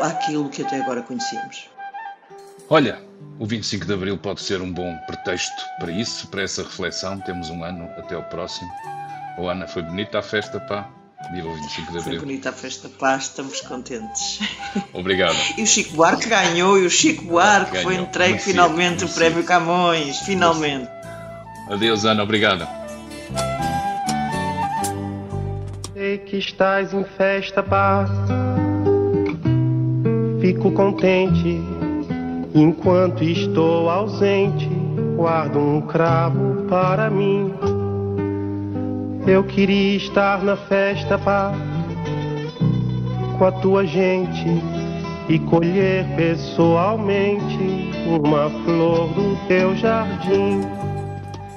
àquilo 0.00 0.50
que 0.50 0.62
até 0.62 0.80
agora 0.80 1.02
conhecíamos. 1.02 1.68
Olha, 2.68 3.02
o 3.38 3.46
25 3.46 3.86
de 3.86 3.92
Abril 3.92 4.18
pode 4.18 4.42
ser 4.42 4.60
um 4.60 4.72
bom 4.72 4.96
pretexto 5.06 5.62
para 5.78 5.90
isso, 5.90 6.28
para 6.28 6.42
essa 6.42 6.62
reflexão. 6.62 7.20
Temos 7.20 7.50
um 7.50 7.64
ano 7.64 7.84
até 7.96 8.16
o 8.16 8.22
próximo. 8.24 8.70
Oh, 9.38 9.48
Ana, 9.48 9.66
foi 9.66 9.82
bonita 9.82 10.18
a 10.18 10.22
festa, 10.22 10.60
pá. 10.60 10.90
O 11.30 11.54
25 11.54 11.92
de 11.92 11.98
Abril. 11.98 12.02
Foi 12.02 12.18
bonita 12.18 12.50
a 12.50 12.52
festa 12.52 12.88
paz, 12.88 13.24
estamos 13.24 13.60
contentes. 13.62 14.40
Obrigado. 14.92 15.36
e 15.56 15.62
o 15.62 15.66
Chico 15.66 15.94
Buarque 15.94 16.28
ganhou, 16.28 16.78
e 16.78 16.84
o 16.84 16.90
Chico 16.90 17.24
Buarque 17.24 17.72
ganhou. 17.72 17.84
foi 17.84 17.94
entregue 17.96 18.32
Merci. 18.32 18.50
finalmente 18.50 19.00
Merci. 19.00 19.04
o 19.04 19.14
Prémio 19.14 19.44
Camões, 19.44 20.18
finalmente. 20.20 20.90
Adeus, 21.70 22.04
Ana, 22.04 22.22
obrigado. 22.22 22.68
Sei 25.94 26.18
que 26.18 26.36
estás 26.36 26.92
em 26.92 27.04
festa 27.04 27.62
paz, 27.62 28.10
fico 30.40 30.70
contente 30.72 31.60
enquanto 32.54 33.24
estou 33.24 33.88
ausente, 33.88 34.68
guardo 35.16 35.58
um 35.58 35.80
cravo 35.82 36.66
para 36.68 37.08
mim 37.08 37.54
eu 39.26 39.44
queria 39.44 39.96
estar 39.96 40.42
na 40.42 40.56
festa, 40.56 41.18
pá, 41.18 41.52
com 43.38 43.44
a 43.44 43.52
tua 43.52 43.86
gente 43.86 44.46
e 45.28 45.38
colher 45.38 46.04
pessoalmente 46.16 47.90
uma 48.06 48.50
flor 48.64 49.08
do 49.14 49.36
teu 49.46 49.76
jardim. 49.76 50.60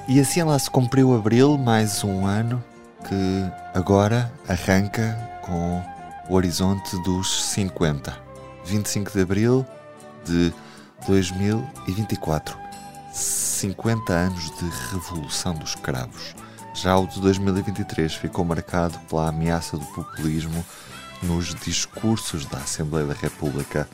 E 0.08 0.20
assim 0.20 0.44
lá 0.44 0.58
se 0.60 0.70
cumpriu 0.70 1.16
abril, 1.16 1.58
mais 1.58 2.04
um 2.04 2.26
ano 2.26 2.64
que 3.08 3.52
agora 3.74 4.32
arranca 4.48 5.18
com 5.42 5.82
o 6.30 6.36
horizonte 6.36 6.96
dos 7.04 7.46
50. 7.52 8.16
25 8.66 9.12
de 9.12 9.22
abril 9.22 9.66
de 10.24 10.54
2024. 11.08 12.58
50 13.12 14.14
anos 14.14 14.52
de 14.52 14.70
revolução 14.92 15.54
dos 15.56 15.74
cravos. 15.76 16.36
Já 16.86 16.96
o 17.00 17.08
de 17.08 17.20
2023 17.20 18.14
ficou 18.14 18.46
marcado 18.46 19.00
pela 19.10 19.30
ameaça 19.30 19.76
do 19.76 19.86
populismo 19.88 20.64
nos 21.24 21.56
discursos 21.56 22.46
da 22.46 22.60
Assembleia 22.60 23.08
da 23.08 23.16
República. 23.16 23.90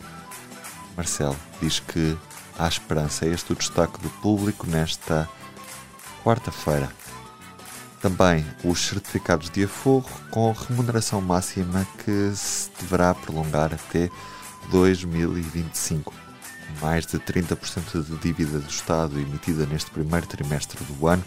Marcelo 0.97 1.37
diz 1.61 1.79
que 1.79 2.17
há 2.59 2.67
esperança. 2.67 3.25
Este 3.25 3.49
é 3.49 3.53
o 3.53 3.57
destaque 3.57 3.97
do 4.01 4.09
público 4.09 4.67
nesta 4.67 5.29
quarta-feira. 6.21 6.91
Também 8.01 8.45
os 8.61 8.81
certificados 8.81 9.49
de 9.49 9.63
aforro 9.63 10.11
com 10.29 10.51
remuneração 10.51 11.21
máxima 11.21 11.87
que 12.03 12.33
se 12.35 12.69
deverá 12.77 13.15
prolongar 13.15 13.73
até 13.73 14.09
2025. 14.69 16.13
Mais 16.81 17.05
de 17.05 17.17
30% 17.19 18.03
de 18.03 18.17
dívida 18.17 18.59
do 18.59 18.69
Estado 18.69 19.17
emitida 19.17 19.65
neste 19.65 19.89
primeiro 19.91 20.27
trimestre 20.27 20.83
do 20.83 21.07
ano 21.07 21.23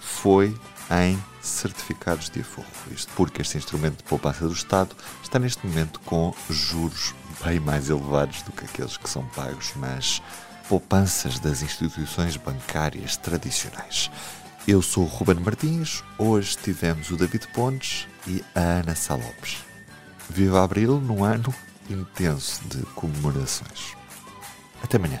foi 0.00 0.56
em 0.90 1.22
certificados 1.40 2.28
de 2.30 2.40
aforro. 2.40 2.66
Isto 2.90 3.12
porque 3.16 3.42
este 3.42 3.58
instrumento 3.58 3.98
de 3.98 4.04
poupança 4.04 4.46
do 4.46 4.52
Estado 4.52 4.94
está 5.22 5.38
neste 5.38 5.66
momento 5.66 6.00
com 6.00 6.34
juros 6.50 7.14
bem 7.44 7.60
mais 7.60 7.88
elevados 7.88 8.42
do 8.42 8.52
que 8.52 8.64
aqueles 8.64 8.96
que 8.96 9.08
são 9.08 9.24
pagos 9.28 9.74
nas 9.76 10.22
poupanças 10.68 11.38
das 11.38 11.62
instituições 11.62 12.36
bancárias 12.36 13.16
tradicionais. 13.16 14.10
Eu 14.66 14.82
sou 14.82 15.04
o 15.04 15.06
Ruben 15.06 15.36
Martins, 15.36 16.02
hoje 16.18 16.56
tivemos 16.56 17.10
o 17.10 17.16
David 17.16 17.46
Pontes 17.48 18.08
e 18.26 18.44
a 18.54 18.60
Ana 18.60 18.96
Salopes. 18.96 19.58
Viva 20.28 20.64
Abril 20.64 21.00
num 21.00 21.22
ano 21.22 21.54
intenso 21.88 22.60
de 22.64 22.82
comemorações. 22.94 23.94
Até 24.82 24.96
amanhã. 24.96 25.20